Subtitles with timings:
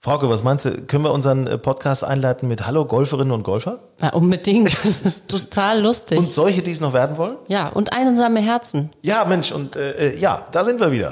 [0.00, 0.70] Frauke, was meinst du?
[0.86, 3.80] Können wir unseren äh, Podcast einleiten mit Hallo Golferinnen und Golfer?
[4.00, 4.68] Ja, unbedingt.
[4.68, 6.16] Das ist total lustig.
[6.18, 7.36] Und solche, die es noch werden wollen?
[7.48, 8.90] ja, und einsame Herzen.
[9.02, 11.10] Ja, Mensch, und äh, äh, ja, da sind wir wieder.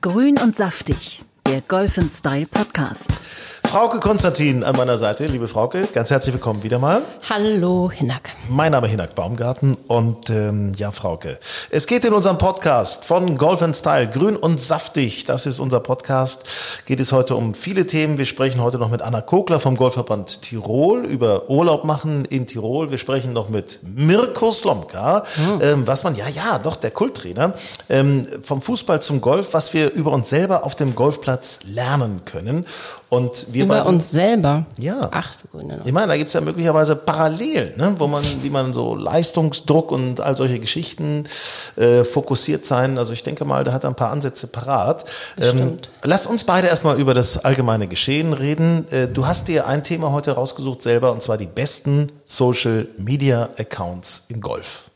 [0.00, 3.10] Grün und saftig, der Golf Style Podcast.
[3.68, 5.26] Frauke Konstantin an meiner Seite.
[5.26, 7.02] Liebe Frauke, ganz herzlich willkommen wieder mal.
[7.28, 8.30] Hallo, Hinak.
[8.48, 11.38] Mein Name ist Hinak Baumgarten und ähm, ja, Frauke.
[11.68, 15.26] Es geht in unserem Podcast von Golf Style, grün und saftig.
[15.26, 16.44] Das ist unser Podcast.
[16.86, 18.16] Geht es heute um viele Themen.
[18.16, 22.90] Wir sprechen heute noch mit Anna Kogler vom Golfverband Tirol über Urlaub machen in Tirol.
[22.90, 25.24] Wir sprechen noch mit Mirko Slomka,
[25.60, 27.52] ähm, was man, ja, ja, doch, der Kulttrainer,
[27.90, 32.64] ähm, vom Fußball zum Golf, was wir über uns selber auf dem Golfplatz lernen können.
[33.10, 34.66] Und wir Über beiden- uns selber.
[34.76, 35.08] Ja.
[35.10, 35.80] Ach, du Grüne.
[35.82, 37.94] ich meine, da gibt's ja möglicherweise Parallelen, ne?
[37.96, 41.24] wo man, wie man so Leistungsdruck und all solche Geschichten
[41.76, 42.98] äh, fokussiert sein.
[42.98, 45.06] Also ich denke mal, da hat er ein paar Ansätze parat.
[45.40, 48.86] Ähm, lass uns beide erstmal über das allgemeine Geschehen reden.
[48.90, 53.48] Äh, du hast dir ein Thema heute rausgesucht selber, und zwar die besten Social Media
[53.58, 54.90] Accounts im Golf.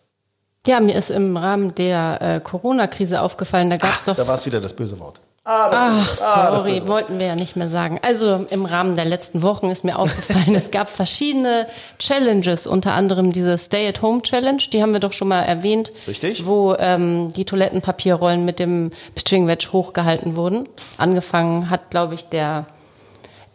[0.66, 4.34] Ja, mir ist im Rahmen der äh, Corona-Krise aufgefallen, da gab es doch Da war
[4.34, 5.18] es wieder das böse Wort.
[5.44, 6.86] Ach, das sorry, Wort.
[6.86, 7.98] wollten wir ja nicht mehr sagen.
[8.02, 11.66] Also im Rahmen der letzten Wochen ist mir aufgefallen, es gab verschiedene
[11.98, 15.90] Challenges, unter anderem diese Stay-at-Home-Challenge, die haben wir doch schon mal erwähnt.
[16.06, 16.46] Richtig.
[16.46, 20.68] Wo ähm, die Toilettenpapierrollen mit dem Pitching Wedge hochgehalten wurden.
[20.98, 22.66] Angefangen hat, glaube ich, der,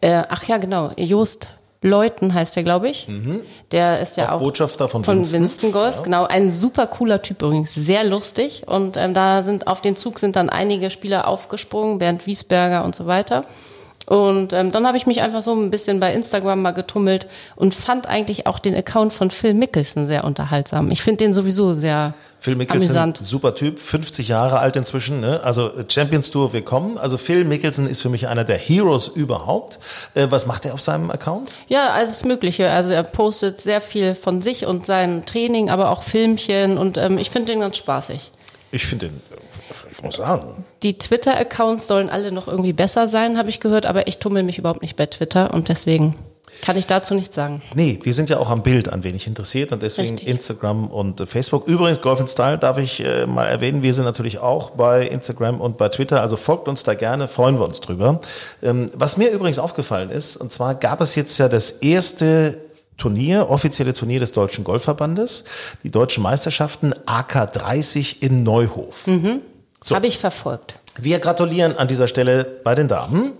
[0.01, 1.47] äh, ach ja, genau, Jost
[1.81, 3.07] Leuten heißt der, glaube ich.
[3.71, 4.29] Der ist ja Mhm.
[4.29, 5.41] Auch auch, Botschafter von von Winston.
[5.43, 6.25] Winston, Golf, genau.
[6.25, 8.63] Ein super cooler Typ übrigens, sehr lustig.
[8.65, 12.95] Und ähm, da sind auf den Zug sind dann einige Spieler aufgesprungen, Bernd Wiesberger und
[12.95, 13.45] so weiter.
[14.07, 17.75] Und ähm, dann habe ich mich einfach so ein bisschen bei Instagram mal getummelt und
[17.75, 20.89] fand eigentlich auch den Account von Phil Mickelson sehr unterhaltsam.
[20.91, 23.17] Ich finde den sowieso sehr Phil Mickelson, amüsant.
[23.21, 25.19] super Typ, 50 Jahre alt inzwischen.
[25.19, 25.41] Ne?
[25.43, 26.97] Also äh, Champions Tour, willkommen.
[26.97, 29.79] Also Phil Mickelson ist für mich einer der Heroes überhaupt.
[30.13, 31.51] Äh, was macht er auf seinem Account?
[31.67, 32.69] Ja, alles Mögliche.
[32.69, 37.17] Also er postet sehr viel von sich und seinem Training, aber auch Filmchen und ähm,
[37.17, 38.31] ich finde den ganz spaßig.
[38.71, 39.21] Ich finde den,
[39.97, 44.07] ich muss sagen, Die Twitter-Accounts sollen alle noch irgendwie besser sein, habe ich gehört, aber
[44.07, 46.15] ich tummel mich überhaupt nicht bei Twitter und deswegen
[46.61, 47.61] kann ich dazu nichts sagen.
[47.75, 50.27] nee, wir sind ja auch am Bild ein wenig interessiert und deswegen Richtig.
[50.27, 51.67] Instagram und Facebook.
[51.67, 55.61] Übrigens, Golf in Style darf ich äh, mal erwähnen, wir sind natürlich auch bei Instagram
[55.61, 58.21] und bei Twitter, also folgt uns da gerne, freuen wir uns drüber.
[58.63, 62.61] Ähm, was mir übrigens aufgefallen ist, und zwar gab es jetzt ja das erste
[62.97, 65.43] Turnier, offizielle Turnier des Deutschen Golfverbandes,
[65.83, 69.05] die deutschen Meisterschaften AK30 in Neuhof.
[69.83, 69.95] So.
[69.95, 70.75] Habe ich verfolgt.
[70.97, 73.33] Wir gratulieren an dieser Stelle bei den Damen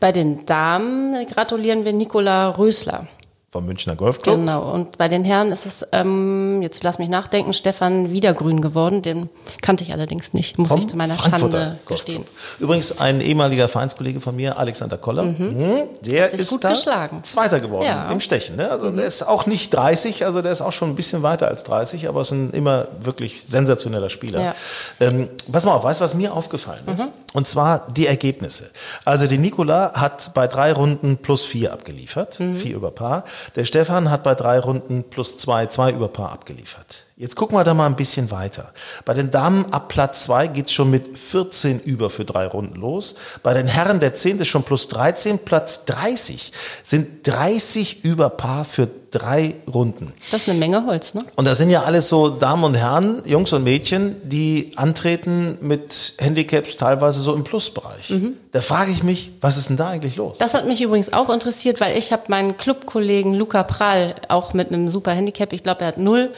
[0.00, 3.06] Bei den Damen gratulieren wir Nicola Rösler.
[3.52, 4.36] Vom Münchner Golfclub.
[4.36, 4.72] Genau.
[4.72, 9.02] Und bei den Herren ist es, ähm, jetzt lass mich nachdenken, Stefan Wiedergrün geworden.
[9.02, 9.28] Den
[9.60, 12.24] kannte ich allerdings nicht, muss ich zu meiner Schande gestehen.
[12.58, 15.82] Übrigens ein ehemaliger Vereinskollege von mir, Alexander Koller, mhm.
[16.00, 17.22] der sich ist gut geschlagen.
[17.24, 18.06] Zweiter geworden Ja.
[18.06, 18.12] Mhm.
[18.12, 18.56] im Stechen.
[18.56, 18.70] Ne?
[18.70, 21.62] Also der ist auch nicht 30, also der ist auch schon ein bisschen weiter als
[21.64, 24.40] 30, aber ist ein immer wirklich sensationeller Spieler.
[24.40, 24.54] Ja.
[24.98, 27.04] Ähm, pass mal auf, weißt du, was mir aufgefallen ist?
[27.04, 27.08] Mhm.
[27.34, 28.70] Und zwar die Ergebnisse.
[29.04, 32.54] Also die Nicola hat bei drei Runden plus vier abgeliefert, Mhm.
[32.54, 33.24] vier über Paar.
[33.54, 37.06] Der Stefan hat bei drei Runden plus zwei, zwei über Paar abgeliefert.
[37.22, 38.72] Jetzt gucken wir da mal ein bisschen weiter.
[39.04, 43.14] Bei den Damen ab Platz zwei geht's schon mit 14 über für drei Runden los.
[43.44, 46.50] Bei den Herren der zehnte schon plus 13, Platz 30
[46.82, 50.12] sind 30 über Paar für drei Runden.
[50.32, 51.22] Das ist eine Menge Holz, ne?
[51.36, 56.14] Und das sind ja alles so Damen und Herren, Jungs und Mädchen, die antreten mit
[56.18, 58.12] Handicaps teilweise so im Plusbereich.
[58.50, 60.38] Da frage ich mich, was ist denn da eigentlich los?
[60.38, 64.68] Das hat mich übrigens auch interessiert, weil ich habe meinen Clubkollegen Luca Prall auch mit
[64.68, 66.32] einem super Handicap, ich glaube, er hat null,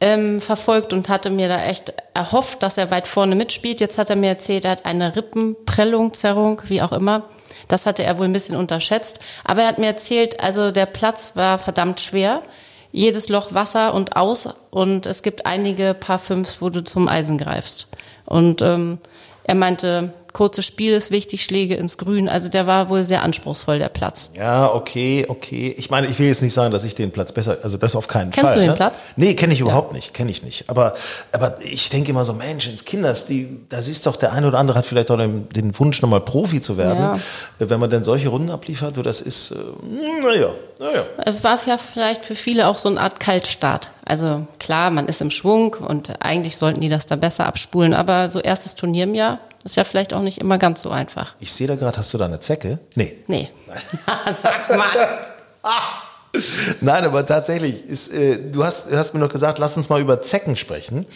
[0.00, 3.80] ähm, verfolgt und hatte mir da echt erhofft, dass er weit vorne mitspielt.
[3.80, 7.24] Jetzt hat er mir erzählt, er hat eine Rippenprellung, Zerrung, wie auch immer.
[7.66, 9.20] Das hatte er wohl ein bisschen unterschätzt.
[9.44, 12.42] Aber er hat mir erzählt, also der Platz war verdammt schwer.
[12.92, 14.48] Jedes Loch Wasser und aus.
[14.70, 17.88] Und es gibt einige Paar Fünfs, wo du zum Eisen greifst.
[18.24, 18.98] Und ähm,
[19.44, 22.28] er meinte, kurzes Spiel ist wichtig, Schläge ins Grün.
[22.28, 24.30] Also der war wohl sehr anspruchsvoll, der Platz.
[24.34, 25.74] Ja, okay, okay.
[25.76, 28.08] Ich meine, ich will jetzt nicht sagen, dass ich den Platz besser, also das auf
[28.08, 28.54] keinen Kennst Fall.
[28.54, 28.76] du den ne?
[28.76, 29.02] Platz?
[29.16, 30.68] Nee, kenne ich überhaupt nicht, kenne ich nicht.
[30.68, 30.92] Aber,
[31.32, 34.58] aber ich denke immer so, Mensch, ins Kinders, die, da siehst doch, der eine oder
[34.58, 36.98] andere hat vielleicht auch den, den Wunsch, nochmal Profi zu werden.
[36.98, 37.18] Ja.
[37.58, 39.56] Wenn man denn solche Runden abliefert, so das ist, äh,
[40.22, 41.04] naja, naja.
[41.24, 43.90] Es war ja vielleicht für viele auch so eine Art Kaltstart.
[44.04, 48.28] Also klar, man ist im Schwung und eigentlich sollten die das da besser abspulen, aber
[48.28, 51.34] so erstes Turnier im Jahr ist ja vielleicht auch nicht immer ganz so einfach.
[51.40, 52.78] Ich sehe da gerade, hast du da eine Zecke?
[52.94, 53.18] Nee.
[53.26, 53.50] Nee.
[54.42, 54.90] Sag mal.
[56.80, 60.20] Nein, aber tatsächlich, ist, äh, du hast, hast mir noch gesagt, lass uns mal über
[60.22, 61.06] Zecken sprechen.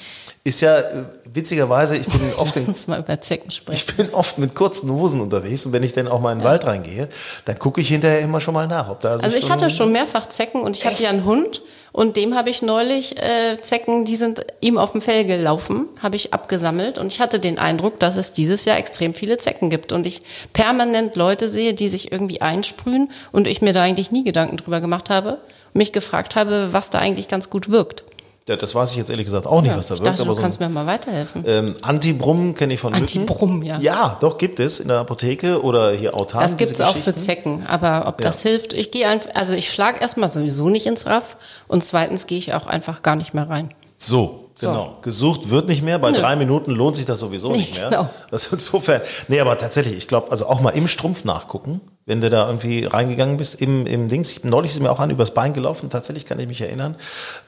[0.45, 3.85] Ist ja äh, witzigerweise, ich bin oft in, mal über Zecken sprechen.
[3.89, 6.45] ich bin oft mit kurzen Hosen unterwegs und wenn ich dann auch mal in den
[6.45, 7.09] Wald reingehe,
[7.45, 9.93] dann gucke ich hinterher immer schon mal nach, ob da Also ich so hatte schon
[9.93, 11.63] mehrfach Zecken und ich habe ja einen Hund
[11.93, 16.17] und dem habe ich neulich äh, Zecken, die sind ihm auf dem Fell gelaufen, habe
[16.17, 19.93] ich abgesammelt und ich hatte den Eindruck, dass es dieses Jahr extrem viele Zecken gibt
[19.93, 20.23] und ich
[20.53, 24.81] permanent Leute sehe, die sich irgendwie einsprühen und ich mir da eigentlich nie Gedanken drüber
[24.81, 28.03] gemacht habe und mich gefragt habe, was da eigentlich ganz gut wirkt.
[28.49, 30.07] Ja, das weiß ich jetzt ehrlich gesagt auch nicht, Ja, was da wirkt.
[30.07, 31.45] dachte, aber du so ein- kannst mir mal weiterhelfen.
[31.47, 33.05] Ähm, Antibrumm kenne ich von Mücken.
[33.05, 33.79] Antibrumm, ja.
[33.79, 36.43] Ja, doch, gibt es in der Apotheke oder hier autark.
[36.43, 37.15] Das gibt's diese auch für.
[37.15, 41.07] Zecken, aber ob das hilft, ich gehe einfach, also ich schlage erstmal sowieso nicht ins
[41.07, 41.37] Raff
[41.69, 43.69] und zweitens gehe ich auch einfach gar nicht mehr rein.
[43.97, 44.97] So, genau.
[45.03, 46.01] Gesucht wird nicht mehr.
[46.01, 46.19] Bei Nö.
[46.19, 47.91] drei Minuten lohnt sich das sowieso Nee, nicht mehr.
[47.91, 48.11] genau.
[48.33, 52.31] Also insofern, nee, aber tatsächlich, ich glaube, also auch mal im Strumpf nachgucken, wenn du
[52.31, 54.33] da irgendwie reingegangen bist, im, im Dings.
[54.33, 56.97] Ich, neulich ist mir auch an übers Bein gelaufen, tatsächlich kann ich mich erinnern.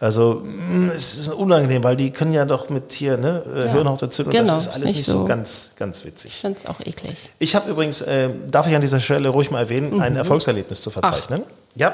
[0.00, 3.72] Also, mh, es ist unangenehm, weil die können ja doch mit hier, ne, äh, Ja.
[3.72, 6.32] Hirnhautentzündung, Genau, das ist alles nicht nicht so, so- ganz, ganz witzig.
[6.34, 7.16] Ich finde es auch eklig.
[7.40, 10.00] Ich habe übrigens, äh, darf ich an dieser Stelle ruhig mal erwähnen, Mhm.
[10.00, 11.42] ein Erfolgserlebnis zu verzeichnen.
[11.74, 11.92] Ja,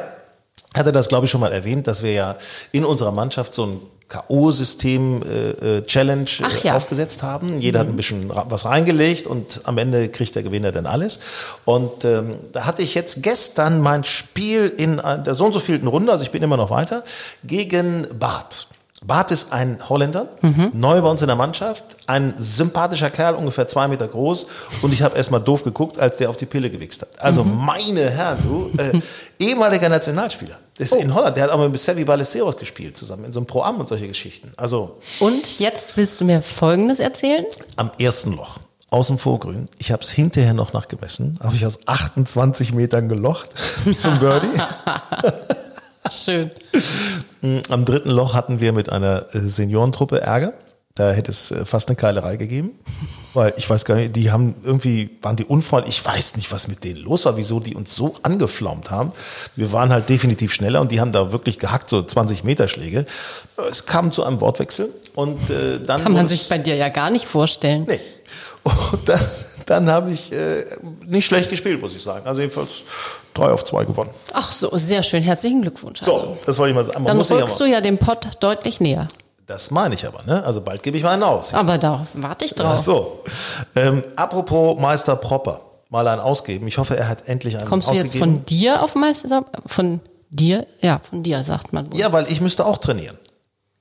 [0.75, 2.37] hatte das, glaube ich, schon mal erwähnt, dass wir ja
[2.73, 6.77] in unserer Mannschaft so ein K.O.-System-Challenge äh, Ach ja.
[6.77, 7.59] aufgesetzt haben.
[7.59, 11.21] Jeder hat ein bisschen ra- was reingelegt und am Ende kriegt der Gewinner dann alles.
[11.65, 15.61] Und ähm, da hatte ich jetzt gestern mein Spiel in äh, der so und so
[15.61, 17.05] vielten Runde, also ich bin immer noch weiter,
[17.45, 18.69] gegen Bart.
[19.03, 20.29] Bart ist ein Holländer,
[20.75, 24.47] neu bei uns in der Mannschaft, ein sympathischer Kerl, ungefähr zwei Meter groß.
[24.83, 27.09] Und ich habe erst mal doof geguckt, als der auf die Pille gewichst hat.
[27.19, 29.01] Also meine Herren, du, äh,
[29.39, 30.59] ehemaliger Nationalspieler.
[30.77, 33.47] Das ist in Holland, der hat auch mit Sevi Ballesteros gespielt zusammen, in so einem
[33.47, 34.53] Pro-Am und solche Geschichten.
[34.59, 37.47] Also Und jetzt willst du mir Folgendes erzählen?
[37.77, 38.59] am ersten Loch.
[38.91, 39.69] Aus dem Vorgrün.
[39.79, 41.39] Ich habe es hinterher noch nachgemessen.
[41.43, 43.49] Habe ich aus 28 Metern gelocht
[43.97, 44.49] zum Birdie.
[46.11, 46.51] Schön.
[47.69, 50.53] Am dritten Loch hatten wir mit einer äh, Seniorentruppe Ärger.
[50.95, 52.73] Da hätte es äh, fast eine Keilerei gegeben.
[53.33, 55.99] Weil ich weiß gar nicht, die haben irgendwie, waren die unfreundlich.
[55.99, 59.13] Ich weiß nicht, was mit denen los war, wieso die uns so angeflaumt haben.
[59.55, 63.07] Wir waren halt definitiv schneller und die haben da wirklich gehackt, so 20 Meter Schläge.
[63.71, 66.03] Es kam zu einem Wortwechsel und äh, dann.
[66.03, 67.85] Kann man sich bei dir ja gar nicht vorstellen.
[67.87, 68.01] Nee.
[68.65, 69.21] Und dann,
[69.71, 70.65] dann habe ich äh,
[71.07, 72.27] nicht schlecht gespielt, muss ich sagen.
[72.27, 72.83] Also jedenfalls
[73.35, 74.11] drei auf zwei gewonnen.
[74.33, 75.23] Ach so, sehr schön.
[75.23, 76.01] Herzlichen Glückwunsch.
[76.03, 77.05] So, das wollte ich mal sagen.
[77.05, 79.07] Man Dann rückst du ja dem Pott deutlich näher.
[79.47, 80.43] das meine ich aber, ne?
[80.45, 81.55] Also bald gebe ich mal einen aus.
[81.55, 82.73] Aber darauf warte ich drauf.
[82.75, 83.21] Ach so.
[83.77, 86.67] Ähm, apropos Meister Propper, mal einen ausgeben.
[86.67, 88.35] Ich hoffe, er hat endlich einen Kommst du jetzt ausgegeben.
[88.37, 89.45] von dir auf Meister?
[89.67, 90.01] Von
[90.31, 90.67] dir?
[90.81, 91.89] Ja, von dir sagt man.
[91.93, 91.97] wohl.
[91.97, 93.17] ja, weil ich müsste auch trainieren.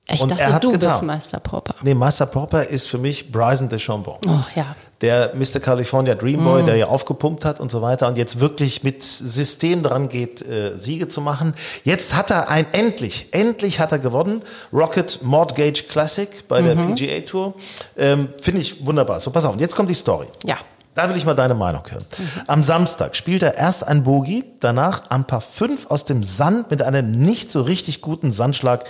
[0.08, 0.92] ich und dachte, er hat's du getan.
[0.92, 1.74] bist Meister Popper.
[1.82, 4.18] Nee, Meister Propper ist für mich Bryson DeChambeau.
[4.26, 4.76] Oh ja.
[5.00, 5.60] Der Mr.
[5.60, 10.08] California Dreamboy, der ja aufgepumpt hat und so weiter und jetzt wirklich mit System dran
[10.08, 11.54] geht, äh, Siege zu machen.
[11.84, 14.42] Jetzt hat er ein, endlich, endlich hat er gewonnen.
[14.72, 17.54] Rocket Mortgage Classic bei der PGA Tour.
[17.96, 19.20] Ähm, Finde ich wunderbar.
[19.20, 20.26] So, pass auf, und jetzt kommt die Story.
[20.44, 20.58] Ja.
[20.94, 22.04] Da will ich mal deine Meinung hören.
[22.46, 26.82] Am Samstag spielt er erst ein Bogey, danach am Paar 5 aus dem Sand mit
[26.82, 28.84] einem nicht so richtig guten Sandschlag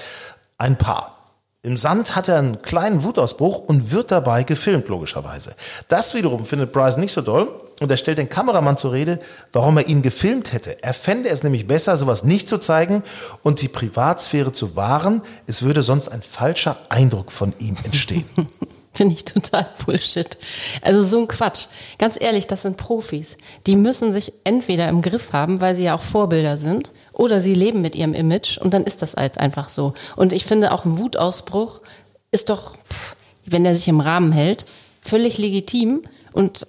[0.57, 1.20] ein Paar.
[1.63, 5.55] Im Sand hat er einen kleinen Wutausbruch und wird dabei gefilmt, logischerweise.
[5.89, 9.19] Das wiederum findet Bryson nicht so doll und er stellt den Kameramann zur Rede,
[9.53, 10.83] warum er ihn gefilmt hätte.
[10.83, 13.03] Er fände es nämlich besser, sowas nicht zu zeigen
[13.43, 15.21] und die Privatsphäre zu wahren.
[15.47, 18.25] Es würde sonst ein falscher Eindruck von ihm entstehen.
[18.95, 20.39] Finde ich total Bullshit.
[20.81, 21.67] Also so ein Quatsch.
[21.99, 23.37] Ganz ehrlich, das sind Profis.
[23.67, 26.91] Die müssen sich entweder im Griff haben, weil sie ja auch Vorbilder sind,
[27.21, 29.93] oder sie leben mit ihrem Image und dann ist das halt einfach so.
[30.17, 31.83] Und ich finde auch ein Wutausbruch
[32.33, 32.77] ist doch,
[33.45, 34.65] wenn der sich im Rahmen hält,
[35.03, 36.01] völlig legitim
[36.33, 36.67] und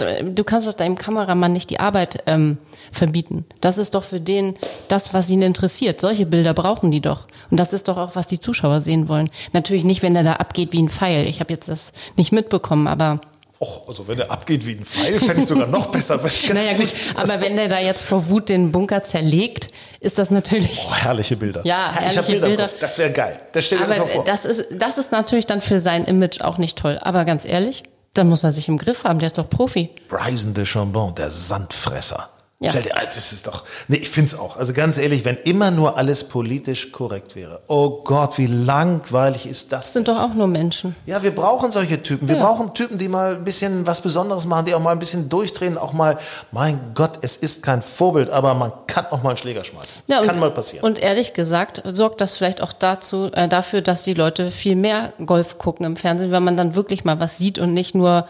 [0.00, 2.58] äh, du kannst doch deinem Kameramann nicht die Arbeit ähm,
[2.92, 3.46] verbieten.
[3.62, 4.54] Das ist doch für den
[4.88, 5.98] das, was ihn interessiert.
[6.02, 7.26] Solche Bilder brauchen die doch.
[7.50, 9.30] Und das ist doch auch, was die Zuschauer sehen wollen.
[9.54, 11.26] Natürlich nicht, wenn er da abgeht wie ein Pfeil.
[11.26, 13.20] Ich habe jetzt das nicht mitbekommen, aber
[13.58, 16.22] Och, also wenn er abgeht wie ein Pfeil, fände ich sogar noch besser.
[16.22, 16.92] Weil ich naja gut.
[17.14, 19.68] Aber wenn der da jetzt vor Wut den Bunker zerlegt,
[20.00, 20.86] ist das natürlich.
[20.86, 21.62] Oh, herrliche Bilder.
[21.64, 22.46] Ja, ich herrliche Bilder.
[22.46, 22.68] im Bilder.
[22.68, 22.80] Kopf.
[22.80, 23.40] Das wäre geil.
[23.52, 24.24] Das stell dir das mal Aber vor.
[24.24, 26.98] das ist, das ist natürlich dann für sein Image auch nicht toll.
[27.00, 29.20] Aber ganz ehrlich, da muss er sich im Griff haben.
[29.20, 29.88] Der ist doch Profi.
[30.08, 32.28] Bryson de Chambon, der Sandfresser.
[32.58, 32.72] Ja.
[32.72, 34.56] Dir, das ist doch, nee, ich find's auch.
[34.56, 37.60] Also ganz ehrlich, wenn immer nur alles politisch korrekt wäre.
[37.68, 39.80] Oh Gott, wie langweilig ist das?
[39.82, 40.96] Das sind doch auch nur Menschen.
[41.04, 42.28] Ja, wir brauchen solche Typen.
[42.28, 42.42] Wir Ja.
[42.46, 45.76] brauchen Typen, die mal ein bisschen was Besonderes machen, die auch mal ein bisschen durchdrehen,
[45.76, 46.16] auch mal,
[46.50, 49.98] mein Gott, es ist kein Vorbild, aber man kann auch mal einen Schläger schmeißen.
[50.06, 50.82] Das Ja, und, kann mal passieren.
[50.82, 55.12] Und ehrlich gesagt sorgt das vielleicht auch dazu, äh, dafür, dass die Leute viel mehr
[55.26, 58.26] Golf gucken im Fernsehen, weil man dann wirklich mal was sieht und nicht nur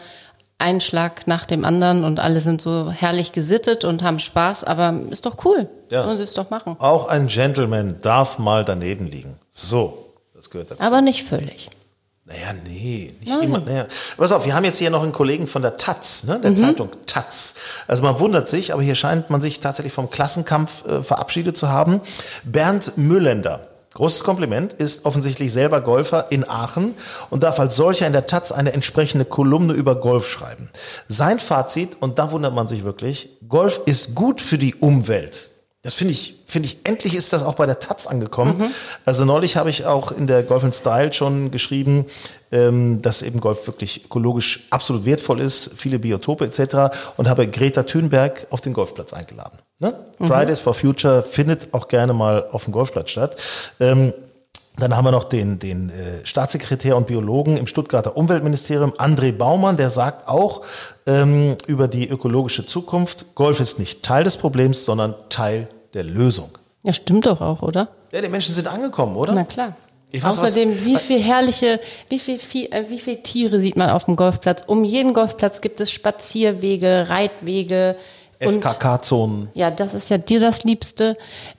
[0.59, 4.95] einen Schlag nach dem anderen und alle sind so herrlich gesittet und haben Spaß, aber
[5.11, 5.69] ist doch cool.
[5.91, 6.05] Ja.
[6.05, 6.77] Sollen sie es doch machen.
[6.79, 9.39] auch ein Gentleman darf mal daneben liegen.
[9.51, 10.83] So, das gehört dazu.
[10.83, 11.71] Aber nicht völlig.
[12.25, 13.43] Naja, nee, nicht Nein.
[13.43, 13.61] immer.
[13.61, 13.87] Naja.
[14.17, 16.57] Pass auf, wir haben jetzt hier noch einen Kollegen von der Taz, ne, der mhm.
[16.57, 17.55] Zeitung Taz.
[17.87, 21.69] Also man wundert sich, aber hier scheint man sich tatsächlich vom Klassenkampf äh, verabschiedet zu
[21.69, 22.01] haben.
[22.43, 23.69] Bernd Müllender.
[23.97, 26.95] Großes Kompliment, ist offensichtlich selber Golfer in Aachen
[27.31, 30.69] und darf als solcher in der Taz eine entsprechende Kolumne über Golf schreiben.
[31.09, 35.51] Sein Fazit, und da wundert man sich wirklich, Golf ist gut für die Umwelt.
[35.87, 38.59] Das finde ich, finde ich, endlich ist das auch bei der Taz angekommen.
[38.59, 38.67] Mhm.
[39.05, 42.07] Also neulich habe ich auch in der Golf Style schon geschrieben,
[42.51, 46.93] ähm, dass eben Golf wirklich ökologisch absolut wertvoll ist, viele Biotope etc.
[47.17, 49.59] und habe Greta Thunberg auf den Golfplatz eingeladen.
[49.79, 49.95] Ne?
[50.19, 50.27] Mhm.
[50.27, 53.37] Fridays for Future findet auch gerne mal auf dem Golfplatz statt.
[53.79, 54.13] Ähm,
[54.77, 59.77] dann haben wir noch den, den äh, Staatssekretär und Biologen im Stuttgarter Umweltministerium, André Baumann,
[59.77, 60.63] der sagt auch
[61.07, 66.51] ähm, über die ökologische Zukunft, Golf ist nicht Teil des Problems, sondern Teil der Lösung.
[66.83, 67.89] Ja, stimmt doch auch, oder?
[68.13, 69.35] Ja, die Menschen sind angekommen, oder?
[69.35, 69.75] Na klar.
[70.13, 73.91] Weiß, Außerdem, was, wie viel herrliche, wie viel, viel, äh, wie viel Tiere sieht man
[73.91, 74.63] auf dem Golfplatz?
[74.67, 77.97] Um jeden Golfplatz gibt es Spazierwege, Reitwege.
[78.39, 79.49] FKK-Zonen.
[79.55, 81.17] Ja, das ist ja dir das Liebste.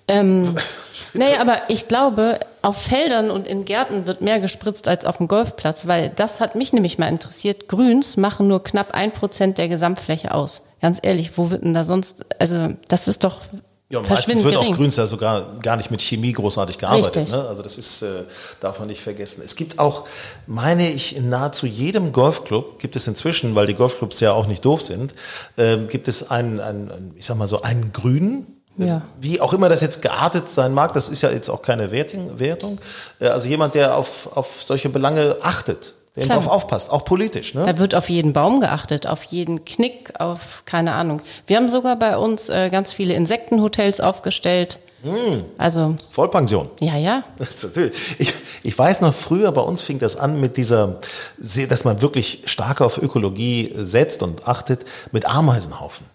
[0.08, 0.56] Ähm,
[1.13, 5.27] naja, aber ich glaube, auf Feldern und in Gärten wird mehr gespritzt als auf dem
[5.27, 7.67] Golfplatz, weil das hat mich nämlich mal interessiert.
[7.67, 10.63] Grüns machen nur knapp ein Prozent der Gesamtfläche aus.
[10.82, 13.41] Ganz ehrlich, wo wird denn da sonst, also das ist doch
[13.89, 14.70] ja, und meistens wird gering.
[14.70, 17.29] auf Grüns ja sogar gar nicht mit Chemie großartig gearbeitet.
[17.29, 17.46] Ne?
[17.48, 18.24] Also das ist, äh,
[18.60, 19.41] darf man nicht vergessen.
[19.46, 20.06] Es gibt auch,
[20.46, 24.65] meine ich, in nahezu jedem Golfclub gibt es inzwischen, weil die Golfclubs ja auch nicht
[24.65, 25.13] doof sind,
[25.56, 29.01] äh, gibt es einen, einen, ich sag mal so, einen Grünen, ja.
[29.20, 32.38] Wie auch immer das jetzt geartet sein mag, das ist ja jetzt auch keine Wertung.
[32.39, 32.79] Wertung.
[33.20, 37.53] Äh, also jemand, der auf, auf solche Belange achtet der darauf aufpasst, auch politisch.
[37.53, 37.65] Ne?
[37.65, 41.21] Da wird auf jeden Baum geachtet, auf jeden Knick, auf keine Ahnung.
[41.45, 44.79] Wir haben sogar bei uns äh, ganz viele Insektenhotels aufgestellt.
[45.03, 45.45] Hm.
[45.57, 46.69] Also Vollpension.
[46.79, 47.24] Ja, ja.
[48.17, 48.33] Ich,
[48.63, 51.00] ich weiß noch früher, bei uns fing das an mit dieser,
[51.38, 56.05] dass man wirklich stark auf Ökologie setzt und achtet, mit Ameisenhaufen.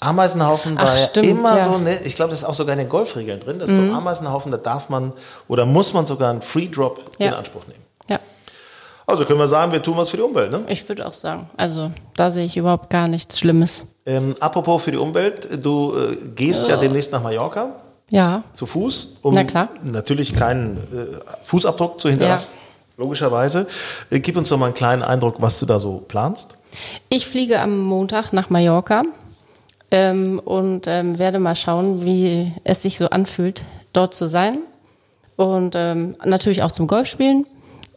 [0.00, 1.64] Ameisenhaufen war Ach, stimmt, ja immer ja.
[1.64, 3.94] so, ne, ich glaube, das ist auch sogar in den Golfregeln drin, dass mhm.
[3.94, 5.12] Ameisenhaufen, da darf man
[5.48, 7.28] oder muss man sogar einen Free Drop ja.
[7.28, 7.83] in Anspruch nehmen.
[9.06, 10.60] Also können wir sagen, wir tun was für die Umwelt, ne?
[10.68, 11.48] Ich würde auch sagen.
[11.56, 13.84] Also da sehe ich überhaupt gar nichts Schlimmes.
[14.06, 16.74] Ähm, apropos für die Umwelt, du äh, gehst ja.
[16.74, 17.68] ja demnächst nach Mallorca.
[18.10, 18.44] Ja.
[18.54, 19.68] Zu Fuß, um Na klar.
[19.82, 22.52] natürlich keinen äh, Fußabdruck zu hinterlassen.
[22.54, 23.02] Ja.
[23.04, 23.66] Logischerweise.
[24.10, 26.56] Äh, gib uns doch mal einen kleinen Eindruck, was du da so planst.
[27.08, 29.02] Ich fliege am Montag nach Mallorca
[29.90, 34.58] ähm, und ähm, werde mal schauen, wie es sich so anfühlt, dort zu sein.
[35.36, 37.46] Und ähm, natürlich auch zum Golfspielen.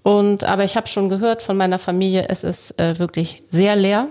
[0.07, 4.07] Und aber ich habe schon gehört von meiner Familie, es ist äh, wirklich sehr leer.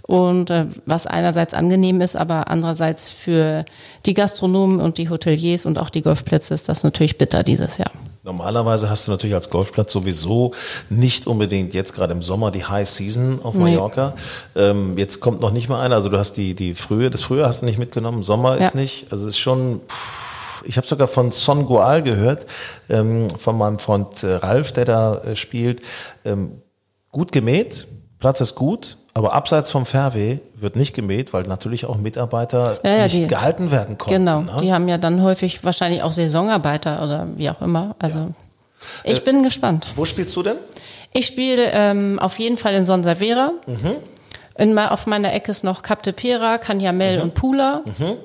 [0.00, 3.66] Und äh, was einerseits angenehm ist, aber andererseits für
[4.06, 7.90] die Gastronomen und die Hoteliers und auch die Golfplätze ist das natürlich bitter dieses Jahr.
[8.22, 10.52] Normalerweise hast du natürlich als Golfplatz sowieso
[10.88, 14.14] nicht unbedingt jetzt gerade im Sommer die High Season auf Mallorca.
[14.54, 14.62] Nee.
[14.62, 15.96] Ähm, jetzt kommt noch nicht mal einer.
[15.96, 18.64] Also du hast die, die Frühe, das Frühjahr hast du nicht mitgenommen, Sommer ja.
[18.64, 19.12] ist nicht.
[19.12, 19.82] Also es ist schon.
[19.86, 20.35] Pff,
[20.66, 22.46] ich habe sogar von Son Goal gehört,
[22.88, 25.82] ähm, von meinem Freund äh, Ralf, der da äh, spielt.
[26.24, 26.62] Ähm,
[27.10, 27.86] gut gemäht,
[28.18, 32.96] Platz ist gut, aber abseits vom Fairway wird nicht gemäht, weil natürlich auch Mitarbeiter ja,
[32.96, 34.18] ja, nicht die, gehalten werden konnten.
[34.18, 34.52] Genau, ne?
[34.60, 37.94] die haben ja dann häufig wahrscheinlich auch Saisonarbeiter oder wie auch immer.
[37.98, 38.28] Also ja.
[39.04, 39.88] ich äh, bin gespannt.
[39.94, 40.56] Wo spielst du denn?
[41.12, 43.52] Ich spiele ähm, auf jeden Fall in Sonservera.
[43.66, 43.96] Mhm.
[44.58, 47.22] In, auf meiner Ecke ist noch Cap de Pera, Canyamel mhm.
[47.22, 47.82] und Pula.
[47.84, 48.16] Mhm.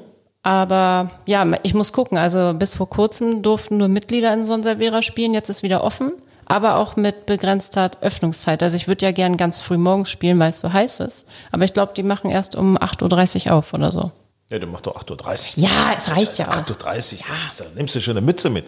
[0.43, 2.17] Aber ja, ich muss gucken.
[2.17, 5.33] Also bis vor kurzem durften nur Mitglieder in Sonservera spielen.
[5.33, 6.13] Jetzt ist wieder offen,
[6.45, 8.63] aber auch mit begrenzter Öffnungszeit.
[8.63, 11.25] Also ich würde ja gern ganz früh morgens spielen, weil es so heiß ist.
[11.51, 14.12] Aber ich glaube, die machen erst um 8.30 Uhr auf oder so.
[14.50, 15.63] Ja, du machst doch 8.30 Uhr.
[15.63, 16.55] Ja, es reicht ja auch.
[16.55, 17.45] 8.30 Uhr, das ja.
[17.45, 18.65] ist, da nimmst du schon eine Mütze mit.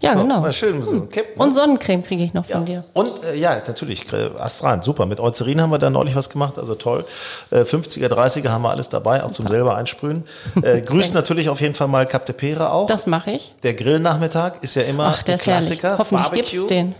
[0.00, 0.40] Ja, so, genau.
[0.40, 1.08] Mal schön so hm.
[1.14, 1.22] Ne?
[1.36, 2.56] Und Sonnencreme kriege ich noch ja.
[2.56, 2.84] von dir.
[2.92, 4.04] Und äh, ja, natürlich,
[4.38, 5.06] Astral, super.
[5.06, 7.06] Mit Eucerin haben wir da neulich was gemacht, also toll.
[7.50, 10.24] Äh, 50er, 30er haben wir alles dabei, auch zum selber einsprühen.
[10.62, 12.86] Äh, grüßt natürlich auf jeden Fall mal Cap de Pere auch.
[12.86, 13.54] Das mache ich.
[13.62, 15.92] Der Grillnachmittag ist ja immer Ach, der ein Klassiker.
[15.92, 16.94] Ist Hoffentlich gibt es den.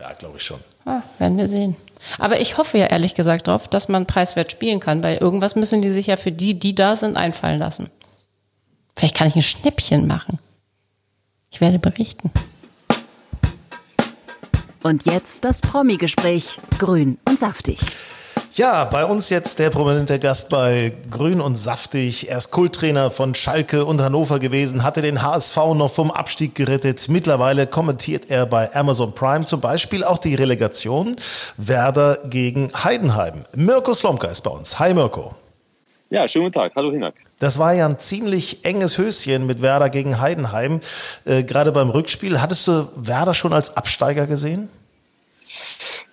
[0.00, 0.58] Ja, glaube ich schon.
[0.86, 1.76] Ah, werden wir sehen.
[2.18, 5.82] Aber ich hoffe ja ehrlich gesagt darauf, dass man preiswert spielen kann, weil irgendwas müssen
[5.82, 7.90] die sich ja für die, die da sind, einfallen lassen.
[8.96, 10.38] Vielleicht kann ich ein Schnäppchen machen.
[11.52, 12.30] Ich werde berichten.
[14.82, 16.58] Und jetzt das Promi-Gespräch.
[16.78, 17.78] Grün und saftig.
[18.54, 22.28] Ja, bei uns jetzt der prominente Gast bei Grün und Saftig.
[22.28, 27.08] Er ist Kulttrainer von Schalke und Hannover gewesen, hatte den HSV noch vom Abstieg gerettet.
[27.08, 31.16] Mittlerweile kommentiert er bei Amazon Prime zum Beispiel auch die Relegation
[31.56, 33.44] Werder gegen Heidenheim.
[33.54, 34.78] Mirko Slomka ist bei uns.
[34.78, 35.34] Hi Mirko.
[36.12, 36.72] Ja, schönen guten Tag.
[36.76, 37.14] Hallo Hinak.
[37.38, 40.80] Das war ja ein ziemlich enges Höschen mit Werder gegen Heidenheim.
[41.24, 42.42] Äh, Gerade beim Rückspiel.
[42.42, 44.68] Hattest du Werder schon als Absteiger gesehen?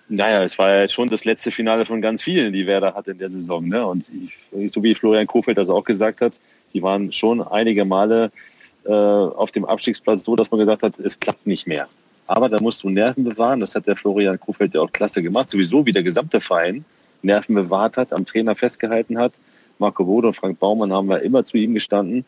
[0.08, 3.18] Naja, es war ja schon das letzte Finale von ganz vielen, die Werder hatte in
[3.18, 3.68] der Saison.
[3.68, 3.86] Ne?
[3.86, 8.32] Und ich, so wie Florian Kofeld das auch gesagt hat, sie waren schon einige Male
[8.86, 11.88] äh, auf dem Abstiegsplatz so, dass man gesagt hat, es klappt nicht mehr.
[12.26, 13.60] Aber da musst du Nerven bewahren.
[13.60, 15.50] Das hat der Florian Kofeld ja auch klasse gemacht.
[15.50, 16.86] Sowieso wie der gesamte Verein
[17.20, 19.34] Nerven bewahrt hat, am Trainer festgehalten hat.
[19.80, 22.24] Marco Bode und Frank Baumann haben wir immer zu ihm gestanden.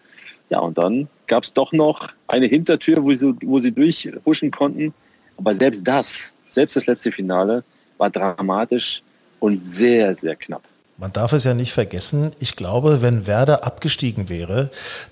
[0.50, 4.92] Ja, und dann gab es doch noch eine Hintertür, wo sie, wo sie durchhuschen konnten.
[5.38, 7.64] Aber selbst das, selbst das letzte Finale,
[7.98, 9.02] war dramatisch
[9.40, 10.62] und sehr, sehr knapp.
[10.98, 14.70] Man darf es ja nicht vergessen, ich glaube, wenn Werder abgestiegen wäre,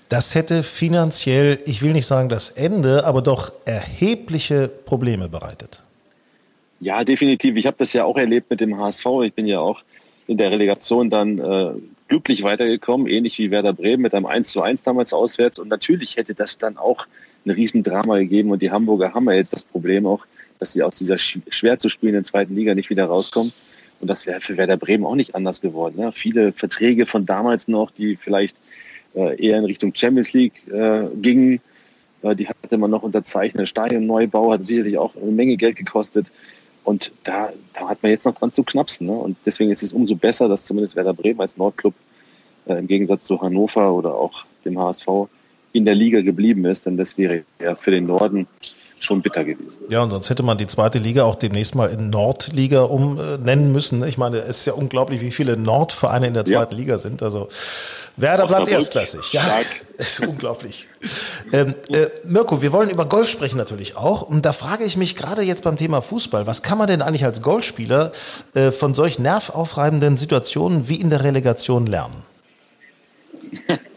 [0.09, 5.83] das hätte finanziell, ich will nicht sagen das Ende, aber doch erhebliche Probleme bereitet.
[6.79, 7.57] Ja, definitiv.
[7.57, 9.05] Ich habe das ja auch erlebt mit dem HSV.
[9.23, 9.81] Ich bin ja auch
[10.27, 11.71] in der Relegation dann äh,
[12.11, 15.57] glücklich weitergekommen, ähnlich wie Werder Bremen mit einem 1 zu 1 damals auswärts.
[15.59, 17.07] Und natürlich hätte das dann auch
[17.45, 18.51] ein Riesendrama gegeben.
[18.51, 20.25] Und die Hamburger haben ja jetzt das Problem auch,
[20.59, 23.53] dass sie aus dieser schwer zu spielenden zweiten Liga nicht wieder rauskommen.
[24.01, 26.01] Und das wäre für Werder Bremen auch nicht anders geworden.
[26.01, 26.11] Ne?
[26.11, 28.57] Viele Verträge von damals noch, die vielleicht
[29.15, 31.61] äh, eher in Richtung Champions League äh, gingen,
[32.23, 33.69] äh, die hatte man noch unterzeichnet.
[33.69, 36.29] Stadionneubau hat sicherlich auch eine Menge Geld gekostet.
[36.83, 39.07] Und da, da hat man jetzt noch dran zu knapsen.
[39.07, 39.13] Ne?
[39.13, 41.93] Und deswegen ist es umso besser, dass zumindest Werder Bremen als Nordclub
[42.65, 45.07] äh, im Gegensatz zu Hannover oder auch dem HSV
[45.73, 46.85] in der Liga geblieben ist.
[46.85, 48.47] Denn das wäre ja für den Norden
[49.03, 49.83] schon bitter gewesen.
[49.89, 54.03] Ja, und sonst hätte man die zweite Liga auch demnächst mal in Nordliga umnennen müssen.
[54.07, 56.79] Ich meine, es ist ja unglaublich, wie viele Nordvereine in der zweiten ja.
[56.79, 57.23] Liga sind.
[57.23, 57.47] Also
[58.17, 59.33] Werder bleibt erstklassig.
[59.33, 59.43] Ja,
[59.97, 60.87] ist unglaublich.
[61.51, 64.21] ähm, äh, Mirko, wir wollen über Golf sprechen natürlich auch.
[64.21, 67.25] Und da frage ich mich gerade jetzt beim Thema Fußball, was kann man denn eigentlich
[67.25, 68.11] als Golfspieler
[68.53, 72.23] äh, von solch nervaufreibenden Situationen wie in der Relegation lernen?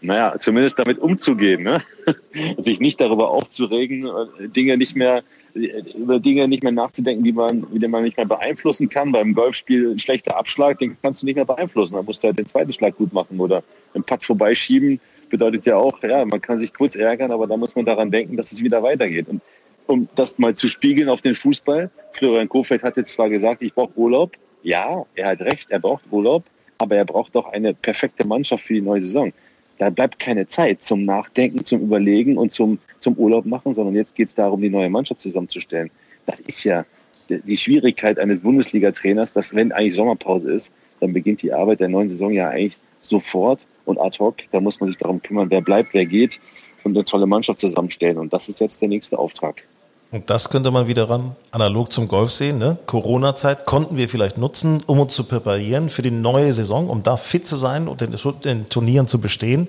[0.00, 1.82] naja, zumindest damit umzugehen, ne?
[2.58, 5.22] sich nicht darüber aufzuregen, äh, Dinge nicht mehr,
[5.54, 9.12] über Dinge nicht mehr nachzudenken, die man, die man nicht mehr beeinflussen kann.
[9.12, 11.94] Beim Golfspiel ein schlechter Abschlag, den kannst du nicht mehr beeinflussen.
[11.94, 13.62] Da musst du halt den zweiten Schlag gut machen oder
[13.94, 15.00] einen Putt vorbeischieben.
[15.28, 18.36] Bedeutet ja auch, ja, man kann sich kurz ärgern, aber da muss man daran denken,
[18.36, 19.28] dass es wieder weitergeht.
[19.28, 19.42] Und
[19.86, 23.74] um das mal zu spiegeln auf den Fußball, Florian Kofeld hat jetzt zwar gesagt, ich
[23.74, 24.32] brauche Urlaub.
[24.62, 26.44] Ja, er hat recht, er braucht Urlaub
[26.80, 29.32] aber er braucht doch eine perfekte Mannschaft für die neue Saison.
[29.78, 34.14] Da bleibt keine Zeit zum Nachdenken, zum Überlegen und zum, zum Urlaub machen, sondern jetzt
[34.14, 35.90] geht es darum, die neue Mannschaft zusammenzustellen.
[36.26, 36.84] Das ist ja
[37.30, 42.08] die Schwierigkeit eines Bundesliga-Trainers, dass wenn eigentlich Sommerpause ist, dann beginnt die Arbeit der neuen
[42.08, 44.36] Saison ja eigentlich sofort und ad hoc.
[44.52, 46.40] Da muss man sich darum kümmern, wer bleibt, wer geht
[46.84, 48.18] und eine tolle Mannschaft zusammenstellen.
[48.18, 49.64] Und das ist jetzt der nächste Auftrag.
[50.12, 52.58] Und das könnte man wiederum analog zum Golf sehen.
[52.58, 52.76] Ne?
[52.86, 57.16] Corona-Zeit konnten wir vielleicht nutzen, um uns zu präparieren für die neue Saison, um da
[57.16, 59.68] fit zu sein und den, den Turnieren zu bestehen.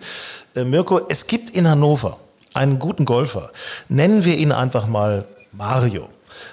[0.56, 2.18] Äh, Mirko, es gibt in Hannover
[2.54, 3.52] einen guten Golfer.
[3.88, 6.08] Nennen wir ihn einfach mal Mario.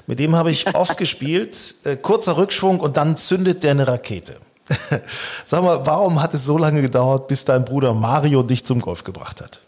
[0.06, 1.76] Mit dem habe ich oft gespielt.
[1.84, 4.36] Äh, kurzer Rückschwung und dann zündet der eine Rakete.
[5.46, 9.02] Sag mal, warum hat es so lange gedauert, bis dein Bruder Mario dich zum Golf
[9.02, 9.62] gebracht hat?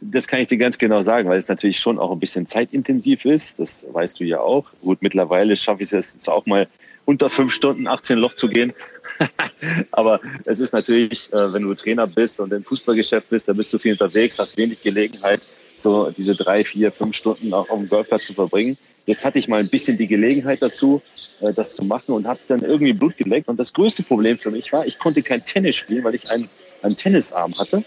[0.00, 3.24] Das kann ich dir ganz genau sagen, weil es natürlich schon auch ein bisschen zeitintensiv
[3.24, 3.60] ist.
[3.60, 4.66] Das weißt du ja auch.
[4.80, 6.66] Gut, mittlerweile schaffe ich es jetzt auch mal
[7.04, 8.72] unter fünf Stunden 18 Loch zu gehen.
[9.90, 13.72] Aber es ist natürlich, äh, wenn du Trainer bist und im Fußballgeschäft bist, da bist
[13.72, 17.88] du viel unterwegs, hast wenig Gelegenheit, so diese drei, vier, fünf Stunden auch auf dem
[17.88, 18.78] Golfplatz zu verbringen.
[19.06, 21.02] Jetzt hatte ich mal ein bisschen die Gelegenheit dazu,
[21.40, 23.48] äh, das zu machen und habe dann irgendwie Blut geleckt.
[23.48, 26.48] Und das größte Problem für mich war, ich konnte kein Tennis spielen, weil ich einen,
[26.82, 27.84] einen Tennisarm hatte.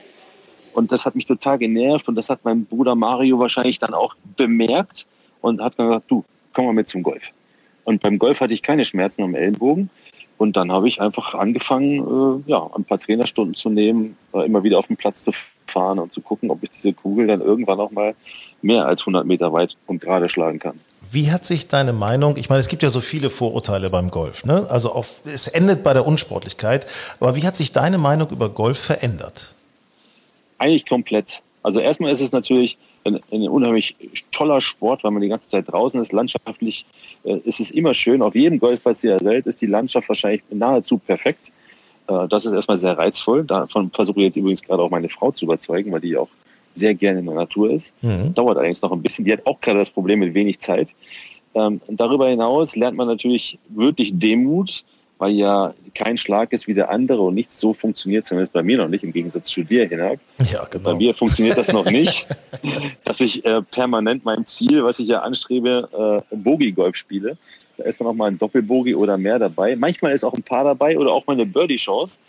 [0.73, 4.15] Und das hat mich total genervt und das hat mein Bruder Mario wahrscheinlich dann auch
[4.37, 5.05] bemerkt
[5.41, 7.29] und hat gesagt, du, komm mal mit zum Golf.
[7.83, 9.89] Und beim Golf hatte ich keine Schmerzen am Ellenbogen.
[10.37, 14.63] Und dann habe ich einfach angefangen, äh, ja, ein paar Trainerstunden zu nehmen, äh, immer
[14.63, 15.31] wieder auf den Platz zu
[15.67, 18.15] fahren und zu gucken, ob ich diese Kugel dann irgendwann auch mal
[18.61, 20.79] mehr als 100 Meter weit und gerade schlagen kann.
[21.11, 24.45] Wie hat sich deine Meinung, ich meine, es gibt ja so viele Vorurteile beim Golf,
[24.45, 24.65] ne?
[24.69, 26.87] Also auf, es endet bei der Unsportlichkeit,
[27.19, 29.55] aber wie hat sich deine Meinung über Golf verändert?
[30.57, 31.41] Eigentlich komplett.
[31.63, 33.95] Also erstmal ist es natürlich ein, ein, unheimlich
[34.31, 36.11] toller Sport, weil man die ganze Zeit draußen ist.
[36.11, 36.85] Landschaftlich
[37.23, 38.21] äh, ist es immer schön.
[38.21, 41.51] Auf jedem Golfplatz der Welt ist die Landschaft wahrscheinlich nahezu perfekt.
[42.07, 43.43] Äh, das ist erstmal sehr reizvoll.
[43.45, 46.29] Davon versuche ich jetzt übrigens gerade auch meine Frau zu überzeugen, weil die auch
[46.73, 47.93] sehr gerne in der Natur ist.
[48.01, 48.33] Mhm.
[48.33, 49.25] Dauert allerdings noch ein bisschen.
[49.25, 50.93] Die hat auch gerade das Problem mit wenig Zeit.
[51.55, 54.83] Ähm, darüber hinaus lernt man natürlich wirklich Demut,
[55.23, 58.77] weil ja kein Schlag ist wie der andere und nichts so funktioniert, zumindest bei mir
[58.77, 60.19] noch nicht, im Gegensatz zu dir, Hinak.
[60.51, 60.83] Ja, genau.
[60.83, 62.27] Bei mir funktioniert das noch nicht,
[63.05, 67.37] dass ich äh, permanent mein Ziel, was ich ja anstrebe, äh, Bogie-Golf spiele.
[67.77, 69.77] Da ist dann auch mal ein Doppelbogie oder mehr dabei.
[69.77, 72.19] Manchmal ist auch ein Paar dabei oder auch mal eine Birdie-Chance.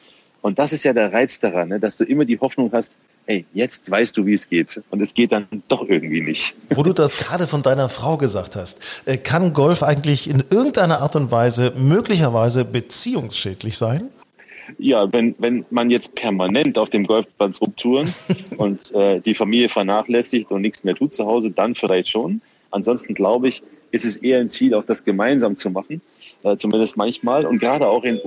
[0.43, 1.81] Und das ist ja der Reiz daran, ne?
[1.81, 2.95] dass du immer die Hoffnung hast,
[3.27, 4.81] ey, jetzt weißt du, wie es geht.
[4.91, 6.55] Und es geht dann doch irgendwie nicht.
[6.71, 11.01] Wo du das gerade von deiner Frau gesagt hast, äh, kann Golf eigentlich in irgendeiner
[11.01, 14.11] Art und Weise möglicherweise beziehungsschädlich sein?
[14.79, 18.15] Ja, wenn, wenn man jetzt permanent auf dem Golfplatz rumtouren
[18.57, 22.41] und äh, die Familie vernachlässigt und nichts mehr tut zu Hause, dann vielleicht schon.
[22.71, 26.01] Ansonsten glaube ich, ist es eher ein Ziel, auch das gemeinsam zu machen,
[26.43, 28.19] äh, zumindest manchmal und gerade auch in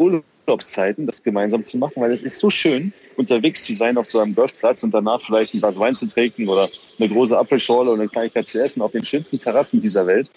[0.48, 4.20] Urlaubszeiten das gemeinsam zu machen, weil es ist so schön, unterwegs zu sein auf so
[4.20, 8.02] einem Golfplatz und danach vielleicht ein Glas Wein zu trinken oder eine große Apfelschorle oder
[8.02, 10.30] eine Kleinigkeit zu essen auf den schönsten Terrassen dieser Welt.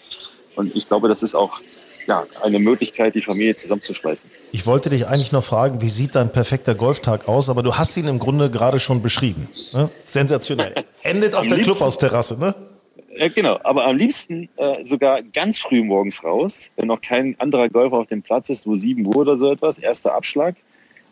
[0.55, 1.61] Und ich glaube, das ist auch
[2.07, 4.29] ja, eine Möglichkeit, die Familie zusammenzuschweißen.
[4.51, 7.49] Ich wollte dich eigentlich noch fragen, wie sieht dein perfekter Golftag aus?
[7.49, 9.47] Aber du hast ihn im Grunde gerade schon beschrieben.
[9.73, 9.89] Ne?
[9.97, 10.73] Sensationell.
[11.03, 12.55] Endet auf der Clubhausterrasse, ne?
[13.15, 17.67] Ja, genau, aber am liebsten äh, sogar ganz früh morgens raus, wenn noch kein anderer
[17.67, 20.55] Golfer auf dem Platz ist, so 7 Uhr oder so etwas, erster Abschlag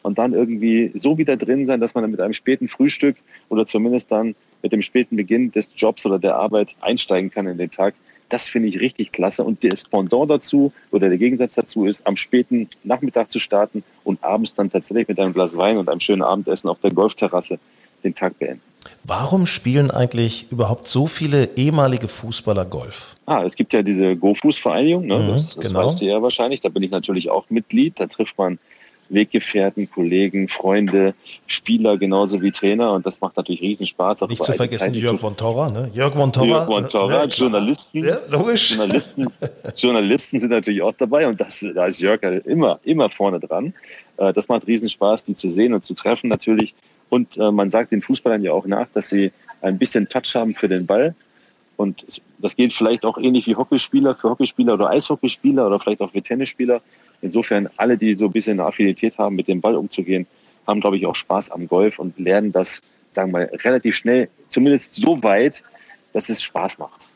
[0.02, 3.18] und dann irgendwie so wieder drin sein, dass man dann mit einem späten Frühstück
[3.50, 7.58] oder zumindest dann mit dem späten Beginn des Jobs oder der Arbeit einsteigen kann in
[7.58, 7.96] den Tag.
[8.30, 9.44] Das finde ich richtig klasse.
[9.44, 14.24] Und das Pendant dazu oder der Gegensatz dazu ist, am späten Nachmittag zu starten und
[14.24, 17.60] abends dann tatsächlich mit einem Glas Wein und einem schönen Abendessen auf der Golfterrasse
[18.04, 18.69] den Tag beenden.
[19.04, 23.16] Warum spielen eigentlich überhaupt so viele ehemalige Fußballer Golf?
[23.26, 25.18] Ah, es gibt ja diese Go-Fuß-Vereinigung, ne?
[25.20, 25.86] Mhm, das, das genau.
[25.86, 26.62] weißt du ja wahrscheinlich.
[26.62, 28.00] Da bin ich natürlich auch Mitglied.
[28.00, 28.60] Da trifft man
[29.10, 31.14] Weggefährten, Kollegen, Freunde,
[31.48, 34.22] Spieler genauso wie Trainer und das macht natürlich riesen Spaß.
[34.22, 35.90] Nicht zu vergessen Jörg von Torra, ne?
[35.94, 36.46] Jörg von Torra.
[36.46, 38.06] Jörg von Torra, ja, Journalisten.
[38.06, 38.72] Ja, logisch.
[38.72, 39.28] Journalisten,
[39.76, 43.74] Journalisten sind natürlich auch dabei und das, da ist Jörg halt immer, immer vorne dran.
[44.18, 46.76] Äh, das macht riesen Spaß, die zu sehen und zu treffen natürlich.
[47.10, 50.56] Und äh, man sagt den Fußballern ja auch nach, dass sie ein bisschen Touch haben
[50.56, 51.16] für den Ball.
[51.78, 56.12] Und das geht vielleicht auch ähnlich wie Hockeyspieler für Hockeyspieler oder Eishockeyspieler oder vielleicht auch
[56.12, 56.82] für Tennisspieler.
[57.22, 60.28] Insofern alle, die so ein bisschen eine Affinität haben, mit dem Ball umzugehen,
[60.68, 64.30] haben, glaube ich, auch Spaß am Golf und lernen das, sagen wir mal, relativ schnell,
[64.50, 65.64] zumindest so weit,
[66.14, 67.10] dass es Spaß macht.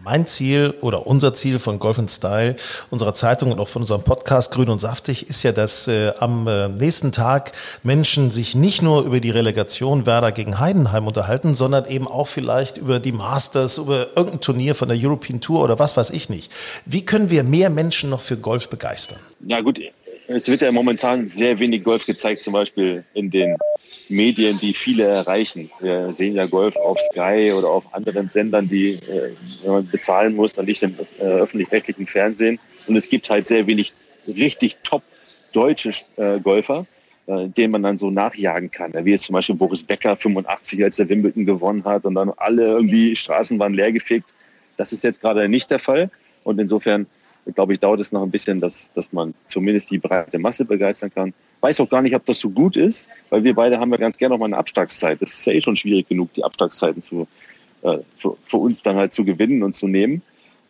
[0.00, 2.54] Mein Ziel oder unser Ziel von Golf Style,
[2.88, 6.46] unserer Zeitung und auch von unserem Podcast Grün und Saftig ist ja, dass äh, am
[6.46, 7.50] äh, nächsten Tag
[7.82, 12.78] Menschen sich nicht nur über die Relegation Werder gegen Heidenheim unterhalten, sondern eben auch vielleicht
[12.78, 16.52] über die Masters, über irgendein Turnier von der European Tour oder was weiß ich nicht.
[16.86, 19.18] Wie können wir mehr Menschen noch für Golf begeistern?
[19.40, 19.80] Ja gut,
[20.28, 23.56] es wird ja momentan sehr wenig Golf gezeigt, zum Beispiel in den
[24.10, 25.70] Medien, die viele erreichen.
[25.80, 29.32] Wir sehen ja Golf auf Sky oder auf anderen Sendern, die äh,
[29.66, 32.58] man bezahlen muss, dann nicht im äh, öffentlich-rechtlichen Fernsehen.
[32.86, 33.92] Und es gibt halt sehr wenig
[34.26, 35.02] richtig top
[35.52, 36.86] deutsche äh, Golfer,
[37.30, 38.94] denen man dann so nachjagen kann.
[39.04, 42.64] Wie jetzt zum Beispiel Boris Becker 85, als der Wimbledon gewonnen hat und dann alle
[42.64, 44.32] irgendwie Straßen waren leergefegt.
[44.78, 46.10] Das ist jetzt gerade nicht der Fall.
[46.42, 47.06] Und insofern
[47.54, 51.12] glaube ich, dauert es noch ein bisschen, dass, dass man zumindest die breite Masse begeistern
[51.12, 51.34] kann.
[51.60, 54.16] Weiß auch gar nicht, ob das so gut ist, weil wir beide haben ja ganz
[54.16, 55.20] gerne noch mal eine Abschlagszeit.
[55.20, 57.26] Das ist ja eh schon schwierig genug, die Abschlagszeiten zu,
[57.82, 60.22] äh, für, für uns dann halt zu gewinnen und zu nehmen.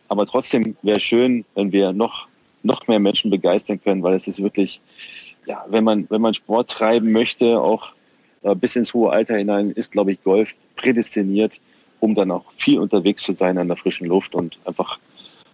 [0.07, 2.27] Aber trotzdem wäre schön, wenn wir noch,
[2.63, 4.81] noch mehr Menschen begeistern können, weil es ist wirklich,
[5.45, 7.91] ja, wenn man, wenn man Sport treiben möchte, auch
[8.41, 11.59] äh, bis ins hohe Alter hinein, ist, glaube ich, Golf prädestiniert,
[11.99, 14.99] um dann auch viel unterwegs zu sein an der frischen Luft und einfach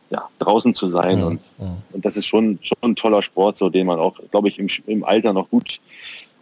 [0.09, 1.19] ja, draußen zu sein.
[1.19, 1.77] Ja, und, ja.
[1.91, 4.67] und das ist schon, schon ein toller Sport, so den man auch, glaube ich, im,
[4.87, 5.79] im Alter noch gut,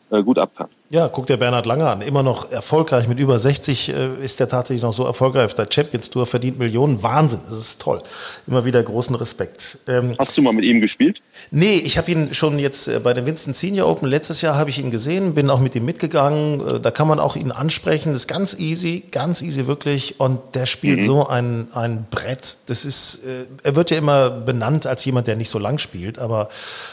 [0.09, 0.69] äh, gut ab kann.
[0.93, 2.01] Ja, guck dir Bernhard Lange an.
[2.01, 3.07] Immer noch erfolgreich.
[3.07, 6.59] Mit über 60 äh, ist er tatsächlich noch so erfolgreich auf der Champions Tour, verdient
[6.59, 7.01] Millionen.
[7.01, 7.39] Wahnsinn.
[7.49, 8.03] Das ist toll.
[8.45, 9.79] Immer wieder großen Respekt.
[9.87, 11.19] Ähm, Hast du mal mit ihm gespielt?
[11.49, 14.69] Nee, ich habe ihn schon jetzt äh, bei den Winston Senior Open letztes Jahr habe
[14.69, 16.59] ich ihn gesehen, bin auch mit ihm mitgegangen.
[16.59, 18.13] Äh, da kann man auch ihn ansprechen.
[18.13, 20.19] Das ist ganz easy, ganz easy wirklich.
[20.19, 21.05] Und der spielt mhm.
[21.05, 22.59] so ein, ein Brett.
[22.67, 26.19] Das ist, äh, er wird ja immer benannt als jemand, der nicht so lang spielt.
[26.19, 26.49] Aber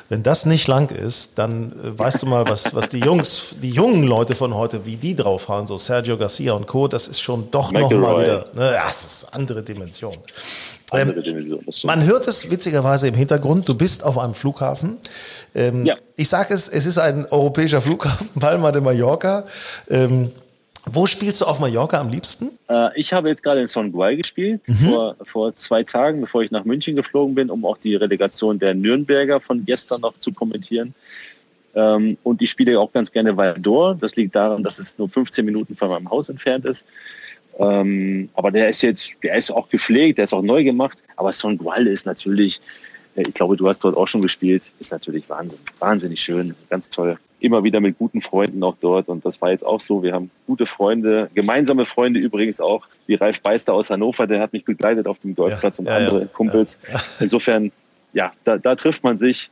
[0.08, 3.68] wenn das nicht lang ist, dann äh, weißt du mal, was, was die Jungs, die
[3.68, 7.20] Jungs jungen Leute von heute, wie die draufhauen, so Sergio Garcia und Co., das ist
[7.20, 10.16] schon doch nochmal wieder, ne, ja, das ist andere Dimension.
[10.90, 14.98] Andere ähm, Dimension man hört es witzigerweise im Hintergrund, du bist auf einem Flughafen.
[15.54, 15.94] Ähm, ja.
[16.16, 19.44] Ich sage es, es ist ein europäischer Flughafen, Palma de Mallorca.
[19.88, 20.30] Ähm,
[20.86, 22.50] wo spielst du auf Mallorca am liebsten?
[22.68, 24.90] Äh, ich habe jetzt gerade in Songuay gespielt, mhm.
[24.90, 28.74] vor, vor zwei Tagen, bevor ich nach München geflogen bin, um auch die Relegation der
[28.74, 30.94] Nürnberger von gestern noch zu kommentieren.
[31.74, 33.94] Ähm, und ich spiele auch ganz gerne Valdor.
[33.94, 36.86] Das liegt daran, dass es nur 15 Minuten von meinem Haus entfernt ist.
[37.58, 41.02] Ähm, aber der ist jetzt, der ist auch gepflegt, der ist auch neu gemacht.
[41.16, 42.60] Aber Son Gual ist natürlich,
[43.16, 46.90] äh, ich glaube, du hast dort auch schon gespielt, ist natürlich Wahnsinn, wahnsinnig schön, ganz
[46.90, 47.18] toll.
[47.38, 49.08] Immer wieder mit guten Freunden auch dort.
[49.08, 50.02] Und das war jetzt auch so.
[50.02, 54.52] Wir haben gute Freunde, gemeinsame Freunde übrigens auch, wie Ralf Beister aus Hannover, der hat
[54.52, 56.78] mich begleitet auf dem Golfplatz ja, und ja, andere ja, Kumpels.
[57.20, 57.72] Insofern,
[58.12, 59.50] ja, da, da trifft man sich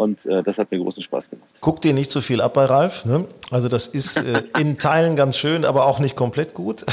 [0.00, 1.46] Und äh, das hat mir großen Spaß gemacht.
[1.60, 3.04] Guck dir nicht zu viel ab bei Ralf.
[3.04, 3.26] Ne?
[3.50, 6.86] Also das ist äh, in Teilen ganz schön, aber auch nicht komplett gut.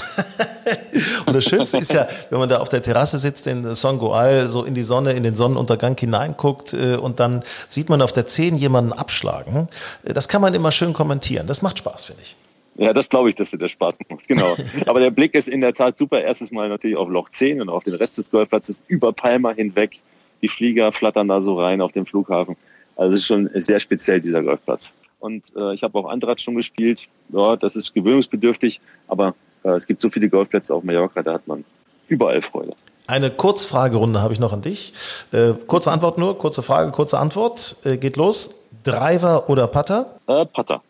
[1.25, 4.47] und das Schönste ist ja, wenn man da auf der Terrasse sitzt in Son Goal,
[4.47, 8.27] so in die Sonne, in den Sonnenuntergang hineinguckt äh, und dann sieht man auf der
[8.27, 9.69] 10 jemanden abschlagen.
[10.03, 11.47] Das kann man immer schön kommentieren.
[11.47, 12.35] Das macht Spaß, finde ich.
[12.75, 14.57] Ja, das glaube ich, dass dir das Spaß macht, genau.
[14.85, 16.21] Aber der Blick ist in der Tat super.
[16.21, 20.01] Erstes Mal natürlich auf Loch 10 und auf den Rest des Golfplatzes über Palma hinweg.
[20.41, 22.57] Die Flieger flattern da so rein auf den Flughafen.
[22.97, 24.93] Also es ist schon sehr speziell, dieser Golfplatz.
[25.19, 27.07] Und äh, ich habe auch Andrad schon gespielt.
[27.29, 31.47] Ja, das ist gewöhnungsbedürftig, aber äh, es gibt so viele Golfplätze auf Mallorca, da hat
[31.47, 31.63] man
[32.07, 32.73] überall Freude.
[33.07, 34.93] Eine Kurzfragerunde habe ich noch an dich.
[35.31, 37.77] Äh, kurze Antwort nur, kurze Frage, kurze Antwort.
[37.83, 38.55] Äh, geht los.
[38.83, 40.17] Driver oder Putter?
[40.27, 40.81] Äh, Putter.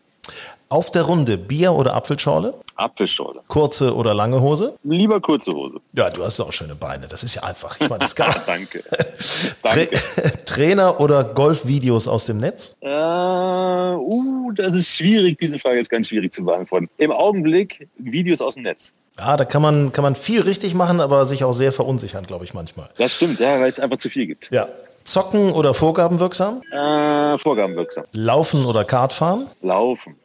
[0.70, 2.52] Auf der Runde Bier oder Apfelschorle?
[2.76, 3.40] Apfelschorle.
[3.48, 4.74] Kurze oder lange Hose?
[4.84, 5.80] Lieber kurze Hose.
[5.94, 7.08] Ja, du hast auch schöne Beine.
[7.08, 7.80] Das ist ja einfach.
[7.80, 8.34] Ich meine, das kann.
[8.46, 8.84] Danke.
[9.62, 9.80] Tra
[10.44, 12.76] Trainer oder Golfvideos aus dem Netz?
[12.80, 15.38] Äh, uh, das ist schwierig.
[15.38, 16.90] Diese Frage ist ganz schwierig zu beantworten.
[16.98, 18.92] Im Augenblick Videos aus dem Netz.
[19.18, 22.44] Ja, da kann man, kann man viel richtig machen, aber sich auch sehr verunsichern, glaube
[22.44, 22.90] ich, manchmal.
[22.98, 24.50] Das stimmt, ja, weil es einfach zu viel gibt.
[24.52, 24.68] Ja.
[25.04, 26.60] Zocken oder vorgabenwirksam?
[26.70, 28.04] Äh, vorgabenwirksam.
[28.12, 29.46] Laufen oder Kartfahren?
[29.62, 30.16] Laufen.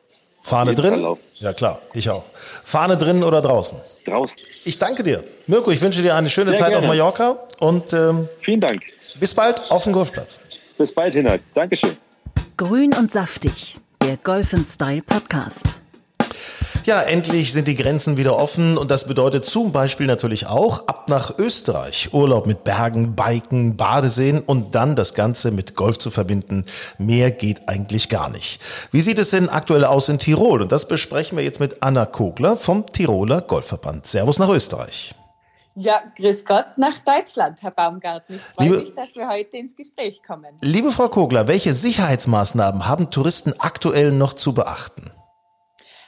[0.44, 1.16] Fahne drin?
[1.36, 2.24] Ja klar, ich auch.
[2.62, 3.78] Fahne drin oder draußen?
[4.06, 4.38] Draußen.
[4.66, 5.24] Ich danke dir.
[5.48, 6.80] Mirko, ich wünsche dir eine schöne Sehr Zeit gerne.
[6.80, 8.82] auf Mallorca und ähm, Vielen Dank.
[9.22, 10.42] bis bald auf dem Golfplatz.
[10.78, 11.42] Bis bald, Hinhalt.
[11.54, 11.96] Dankeschön.
[12.58, 15.80] Grün und saftig, der Golf Style Podcast.
[16.86, 21.08] Ja, endlich sind die Grenzen wieder offen und das bedeutet zum Beispiel natürlich auch ab
[21.08, 22.10] nach Österreich.
[22.14, 26.66] Urlaub mit Bergen, Biken, Badeseen und dann das Ganze mit Golf zu verbinden.
[26.98, 28.62] Mehr geht eigentlich gar nicht.
[28.92, 30.62] Wie sieht es denn aktuell aus in Tirol?
[30.62, 34.06] Und das besprechen wir jetzt mit Anna Kogler vom Tiroler Golfverband.
[34.06, 35.16] Servus nach Österreich.
[35.76, 38.36] Ja, grüß Gott nach Deutschland, Herr Baumgarten.
[38.36, 40.54] Ich freue Liebe- mich, dass wir heute ins Gespräch kommen.
[40.62, 45.12] Liebe Frau Kogler, welche Sicherheitsmaßnahmen haben Touristen aktuell noch zu beachten?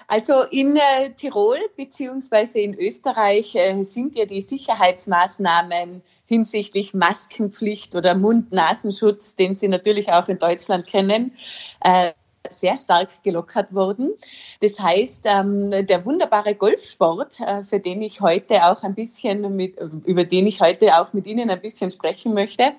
[0.08, 8.16] Also in äh, Tirol beziehungsweise in Österreich äh, sind ja die Sicherheitsmaßnahmen hinsichtlich Maskenpflicht oder
[8.16, 11.34] Mund-Nasenschutz, den Sie natürlich auch in Deutschland kennen,
[11.82, 12.12] äh,
[12.50, 14.14] sehr stark gelockert worden.
[14.62, 19.78] Das heißt, ähm, der wunderbare Golfsport, äh, für den ich heute auch ein bisschen mit,
[20.06, 22.74] über den ich heute auch mit Ihnen ein bisschen sprechen möchte,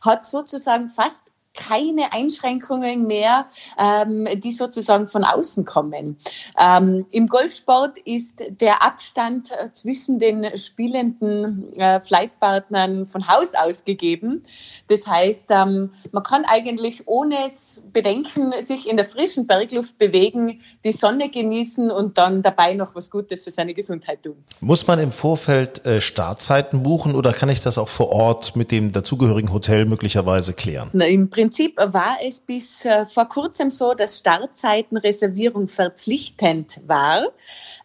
[0.00, 3.46] hat sozusagen fast keine Einschränkungen mehr,
[3.78, 6.16] ähm, die sozusagen von außen kommen.
[6.58, 13.84] Ähm, Im Golfsport ist der Abstand äh, zwischen den spielenden äh, Flightpartnern von Haus aus
[13.84, 14.42] gegeben.
[14.88, 17.36] Das heißt, ähm, man kann eigentlich ohne
[17.92, 23.10] Bedenken sich in der frischen Bergluft bewegen, die Sonne genießen und dann dabei noch was
[23.10, 24.36] Gutes für seine Gesundheit tun.
[24.60, 28.70] Muss man im Vorfeld äh, Startzeiten buchen oder kann ich das auch vor Ort mit
[28.70, 30.88] dem dazugehörigen Hotel möglicherweise klären?
[30.92, 31.41] Na, Im Prinzip
[31.76, 37.28] war es bis äh, vor kurzem so, dass Startzeitenreservierung verpflichtend war.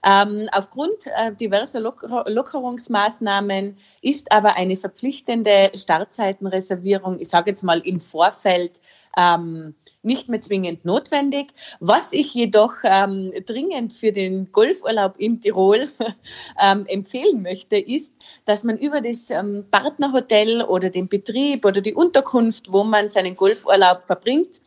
[0.06, 7.80] Ähm, aufgrund äh, diverser Locker Lockerungsmaßnahmen ist aber eine verpflichtende Startzeitenreservierung, ich sage jetzt mal
[7.80, 8.80] im Vorfeld,
[9.18, 9.76] ähm,
[10.08, 11.54] nicht mehr zwingend notwendig.
[11.80, 15.90] Was ich jedoch ähm, dringend für den Golfurlaub in Tirol
[16.64, 18.14] ähm, empfehlen möchte, ist,
[18.46, 23.36] dass man über das ähm, Partnerhotel oder den Betrieb oder die Unterkunft, wo man seinen
[23.36, 24.62] Golfurlaub verbringt,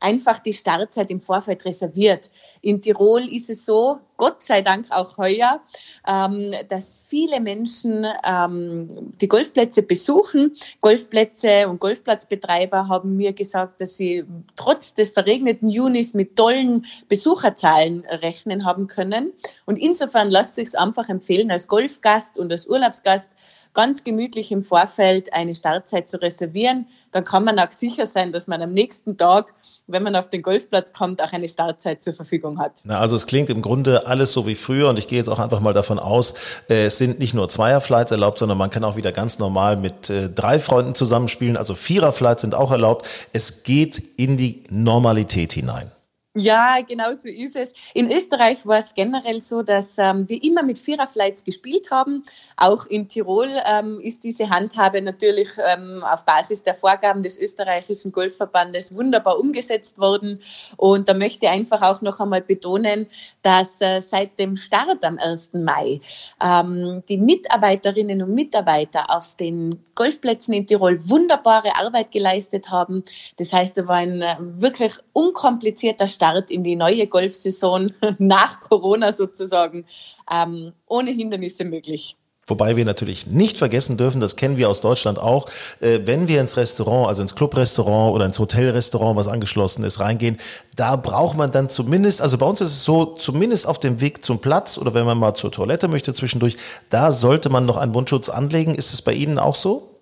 [0.00, 2.30] einfach die Startzeit im Vorfeld reserviert.
[2.60, 5.60] In Tirol ist es so, Gott sei Dank auch heuer,
[6.06, 10.54] ähm, dass viele Menschen ähm, die Golfplätze besuchen.
[10.80, 14.24] Golfplätze und Golfplatzbetreiber haben mir gesagt, dass sie
[14.56, 19.32] trotz des verregneten Junis mit tollen Besucherzahlen rechnen haben können.
[19.66, 23.30] Und insofern lasst sich einfach empfehlen, als Golfgast und als Urlaubsgast
[23.76, 26.86] ganz gemütlich im Vorfeld eine Startzeit zu reservieren.
[27.12, 29.52] Dann kann man auch sicher sein, dass man am nächsten Tag,
[29.86, 32.80] wenn man auf den Golfplatz kommt, auch eine Startzeit zur Verfügung hat.
[32.84, 35.38] Na, also es klingt im Grunde alles so wie früher und ich gehe jetzt auch
[35.38, 36.34] einfach mal davon aus,
[36.70, 40.08] äh, es sind nicht nur Zweierflights erlaubt, sondern man kann auch wieder ganz normal mit
[40.08, 41.58] äh, drei Freunden zusammenspielen.
[41.58, 43.06] Also Viererflights sind auch erlaubt.
[43.34, 45.92] Es geht in die Normalität hinein.
[46.38, 47.72] Ja, genau so ist es.
[47.94, 52.24] In Österreich war es generell so, dass ähm, wir immer mit Viererflights gespielt haben.
[52.58, 58.12] Auch in Tirol ähm, ist diese Handhabe natürlich ähm, auf Basis der Vorgaben des österreichischen
[58.12, 60.40] Golfverbandes wunderbar umgesetzt worden.
[60.76, 63.06] Und da möchte ich einfach auch noch einmal betonen,
[63.40, 65.54] dass äh, seit dem Start am 1.
[65.54, 66.02] Mai
[66.44, 73.04] ähm, die Mitarbeiterinnen und Mitarbeiter auf den Golfplätzen in Tirol wunderbare Arbeit geleistet haben.
[73.38, 79.12] Das heißt, da war ein äh, wirklich unkomplizierter Start in die neue Golfsaison nach Corona
[79.12, 79.86] sozusagen,
[80.30, 82.16] ähm, ohne Hindernisse möglich.
[82.48, 85.46] Wobei wir natürlich nicht vergessen dürfen, das kennen wir aus Deutschland auch,
[85.80, 90.36] äh, wenn wir ins Restaurant, also ins Clubrestaurant oder ins Hotelrestaurant, was angeschlossen ist, reingehen,
[90.76, 94.24] da braucht man dann zumindest, also bei uns ist es so, zumindest auf dem Weg
[94.24, 96.56] zum Platz oder wenn man mal zur Toilette möchte zwischendurch,
[96.88, 98.74] da sollte man noch einen Mundschutz anlegen.
[98.74, 99.95] Ist es bei Ihnen auch so?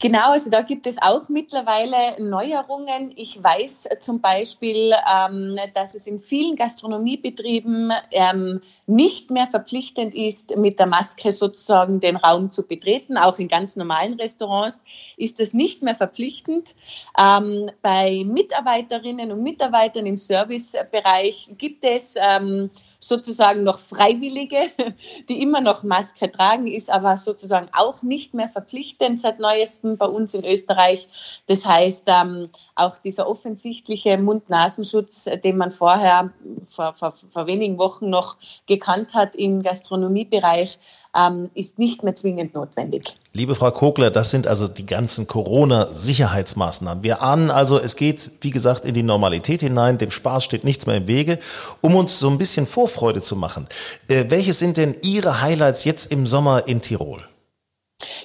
[0.00, 3.12] Genau, also da gibt es auch mittlerweile Neuerungen.
[3.16, 10.56] Ich weiß zum Beispiel, ähm, dass es in vielen Gastronomiebetrieben ähm, nicht mehr verpflichtend ist,
[10.56, 13.18] mit der Maske sozusagen den Raum zu betreten.
[13.18, 14.84] Auch in ganz normalen Restaurants
[15.16, 16.74] ist es nicht mehr verpflichtend.
[17.18, 24.56] Ähm, bei Mitarbeiterinnen und Mitarbeitern im Servicebereich gibt es ähm, sozusagen noch Freiwillige,
[25.28, 30.06] die immer noch Maske tragen, ist aber sozusagen auch nicht mehr verpflichtend seit neuestem bei
[30.06, 31.08] uns in Österreich.
[31.46, 36.32] Das heißt, ähm, auch dieser offensichtliche Mund-Nasenschutz, den man vorher
[36.66, 40.78] vor, vor, vor wenigen Wochen noch gekannt hat im Gastronomiebereich,
[41.18, 43.14] ähm, ist nicht mehr zwingend notwendig.
[43.32, 47.02] Liebe Frau Kogler, das sind also die ganzen Corona-Sicherheitsmaßnahmen.
[47.02, 49.98] Wir ahnen also, es geht, wie gesagt, in die Normalität hinein.
[49.98, 51.38] Dem Spaß steht nichts mehr im Wege.
[51.80, 53.66] Um uns so ein bisschen Vorfreude zu machen,
[54.08, 57.22] äh, welche sind denn Ihre Highlights jetzt im Sommer in Tirol?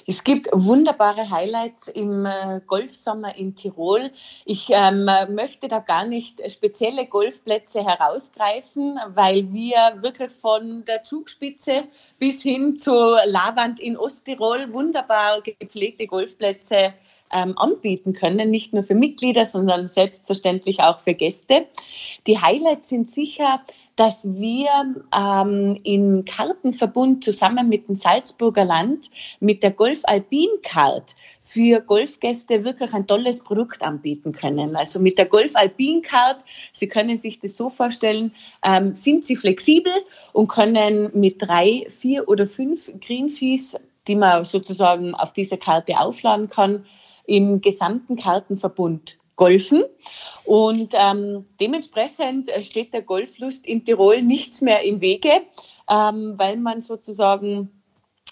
[0.06, 4.10] Es gibt wunderbare Highlights im äh, Golfsommer in Tirol.
[4.44, 11.84] Ich ähm, möchte da gar nicht spezielle Golfplätze herausgreifen, weil wir wirklich von der Zugspitze
[12.18, 16.94] bis hin zur Lavand in Osttirol wunderbar gepflegte Golfplätze
[17.32, 21.66] ähm, anbieten können, nicht nur für Mitglieder, sondern selbstverständlich auch für Gäste.
[22.26, 23.60] Die Highlights sind sicher
[23.96, 24.68] dass wir
[25.16, 32.64] ähm, in Kartenverbund zusammen mit dem Salzburger Land mit der Golf Alpin Card für Golfgäste
[32.64, 34.74] wirklich ein tolles Produkt anbieten können.
[34.74, 38.32] Also mit der Golf Alpin Card, Sie können sich das so vorstellen,
[38.64, 39.92] ähm, sind Sie flexibel
[40.32, 43.76] und können mit drei, vier oder fünf Green Fees,
[44.08, 46.84] die man sozusagen auf dieser Karte aufladen kann,
[47.26, 49.84] im gesamten Kartenverbund golfen.
[50.44, 55.42] Und ähm, dementsprechend äh, steht der Golflust in Tirol nichts mehr im Wege,
[55.90, 57.70] ähm, weil man sozusagen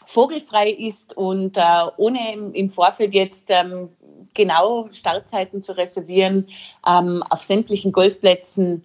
[0.07, 1.61] vogelfrei ist und äh,
[1.97, 3.88] ohne im, im, Vorfeld jetzt ähm,
[4.35, 6.47] genau Startzeiten zu reservieren,
[6.87, 8.85] ähm, auf sämtlichen Golfplätzen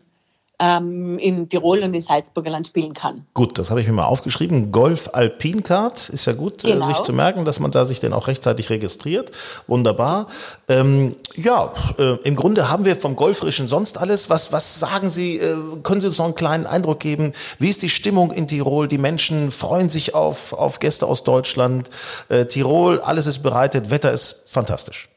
[0.60, 3.26] ähm, in Tirol und in Salzburger Land spielen kann.
[3.34, 4.72] Gut, das habe ich mir mal aufgeschrieben.
[4.72, 6.86] Golf Alpin Card ist ja gut, äh, genau.
[6.86, 9.32] äh, sich zu merken, dass man da sich denn auch rechtzeitig registriert.
[9.68, 10.28] Wunderbar.
[10.68, 14.30] Ähm, ja, äh, im Grunde haben wir vom Golferischen sonst alles.
[14.30, 15.38] Was, was sagen Sie?
[15.38, 17.34] Äh, können Sie uns noch einen kleinen Eindruck geben?
[17.60, 18.88] Wie ist die Stimmung in Tirol?
[18.88, 21.90] Die Menschen freuen sich auf, auf Gäste aus Deutschland.
[22.30, 25.10] Äh, Tirol, alles ist bereitet, Wetter ist fantastisch.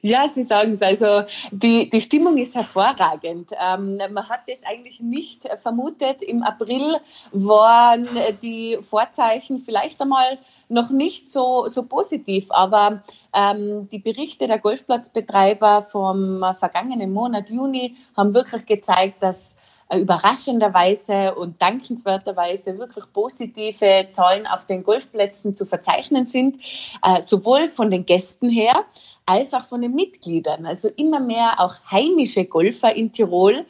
[0.00, 0.82] Ja, Sie sagen es.
[0.82, 3.50] Also die, die Stimmung ist hervorragend.
[3.60, 6.22] Ähm, man hat es eigentlich nicht vermutet.
[6.22, 6.96] Im April
[7.32, 8.06] waren
[8.42, 13.02] die Vorzeichen vielleicht einmal noch nicht so, so positiv, aber
[13.34, 19.54] ähm, die Berichte der Golfplatzbetreiber vom vergangenen Monat Juni haben wirklich gezeigt, dass
[19.92, 26.62] äh, überraschenderweise und dankenswerterweise wirklich positive Zahlen auf den Golfplätzen zu verzeichnen sind,
[27.02, 28.84] äh, sowohl von den Gästen her,
[29.26, 30.66] als auch von den Mitgliedern.
[30.66, 33.64] Also immer mehr auch heimische Golfer in Tirol,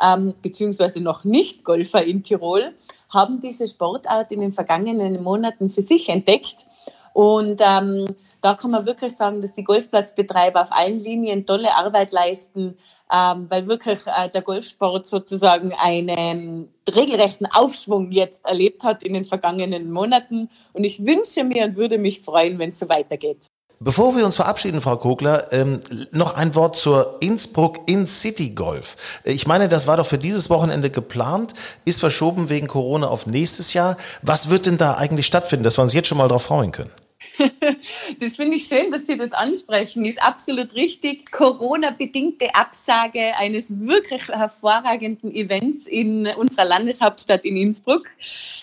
[0.00, 2.74] ähm, beziehungsweise noch nicht Golfer in Tirol,
[3.10, 6.66] haben diese Sportart in den vergangenen Monaten für sich entdeckt.
[7.12, 8.06] Und ähm,
[8.42, 12.76] da kann man wirklich sagen, dass die Golfplatzbetreiber auf allen Linien tolle Arbeit leisten,
[13.12, 19.24] ähm, weil wirklich äh, der Golfsport sozusagen einen regelrechten Aufschwung jetzt erlebt hat in den
[19.24, 20.50] vergangenen Monaten.
[20.74, 23.46] Und ich wünsche mir und würde mich freuen, wenn es so weitergeht.
[23.78, 28.96] Bevor wir uns verabschieden, Frau Kogler, ähm, noch ein Wort zur Innsbruck In-City Golf.
[29.22, 31.52] Ich meine, das war doch für dieses Wochenende geplant,
[31.84, 33.98] ist verschoben wegen Corona auf nächstes Jahr.
[34.22, 36.90] Was wird denn da eigentlich stattfinden, dass wir uns jetzt schon mal darauf freuen können?
[38.20, 40.04] Das finde ich schön, dass Sie das ansprechen.
[40.04, 41.30] Ist absolut richtig.
[41.32, 48.08] Corona-bedingte Absage eines wirklich hervorragenden Events in unserer Landeshauptstadt in Innsbruck.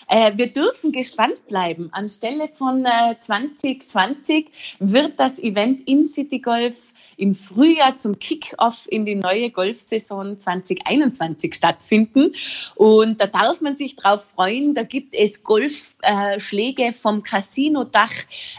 [0.08, 1.88] Äh, wir dürfen gespannt bleiben.
[1.92, 2.86] Anstelle von
[3.20, 9.50] 2020 äh, wird das Event in City Golf im Frühjahr zum Kick-off in die neue
[9.50, 12.32] Golfsaison 2021 stattfinden.
[12.74, 14.74] Und da darf man sich drauf freuen.
[14.74, 18.12] Da gibt es Golfschläge vom Casino-Dach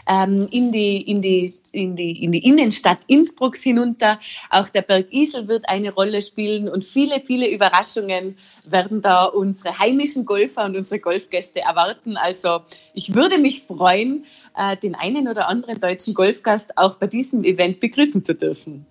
[0.08, 4.18] ähm, in, die, in, die, in, die, in die Innenstadt Innsbrucks hinunter.
[4.50, 9.78] Auch der Berg Isel wird eine Rolle spielen und viele, viele Überraschungen werden da unsere
[9.78, 12.16] heimischen Golfer und unsere Golfgäste erwarten.
[12.16, 12.60] Also
[12.94, 14.24] ich würde mich freuen,
[14.56, 18.86] äh, den einen oder anderen deutschen Golfgast auch bei diesem Event begrüßen zu dürfen.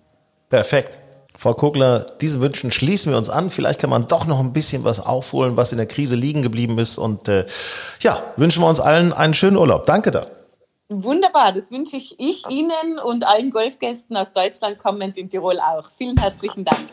[0.48, 0.98] Perfekt.
[1.36, 3.50] Frau Kogler, diesen Wünschen schließen wir uns an.
[3.50, 6.78] Vielleicht kann man doch noch ein bisschen was aufholen, was in der Krise liegen geblieben
[6.78, 6.96] ist.
[6.96, 7.44] Und äh,
[8.00, 9.84] ja, wünschen wir uns allen einen schönen Urlaub.
[9.84, 10.26] Danke da.
[10.88, 15.90] Wunderbar, das wünsche ich, ich Ihnen und allen Golfgästen aus Deutschland kommend in Tirol auch.
[15.98, 16.88] Vielen herzlichen Dank.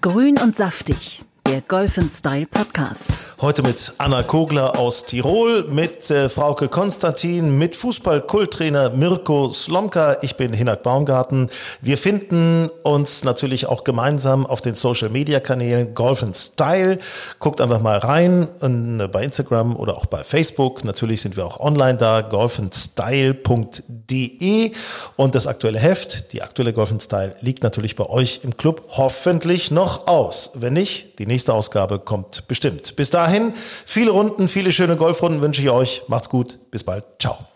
[0.00, 3.10] Grün und saftig der Golf Style Podcast.
[3.40, 10.18] Heute mit Anna Kogler aus Tirol, mit äh, Frauke Konstantin, mit Fußball-Kulttrainer Mirko Slomka.
[10.22, 11.50] Ich bin Hinak Baumgarten.
[11.80, 16.98] Wir finden uns natürlich auch gemeinsam auf den Social Media Kanälen Golf Style.
[17.38, 20.84] Guckt einfach mal rein in, äh, bei Instagram oder auch bei Facebook.
[20.84, 24.72] Natürlich sind wir auch online da, golfenstyle.de.
[25.16, 29.70] Und das aktuelle Heft, die aktuelle Golf Style, liegt natürlich bei euch im Club hoffentlich
[29.70, 30.52] noch aus.
[30.54, 32.94] Wenn nicht, die nächste Ausgabe kommt bestimmt.
[32.96, 33.54] Bis dahin,
[33.86, 36.02] viele Runden, viele schöne Golfrunden wünsche ich euch.
[36.08, 36.58] Macht's gut.
[36.70, 37.04] Bis bald.
[37.18, 37.51] Ciao.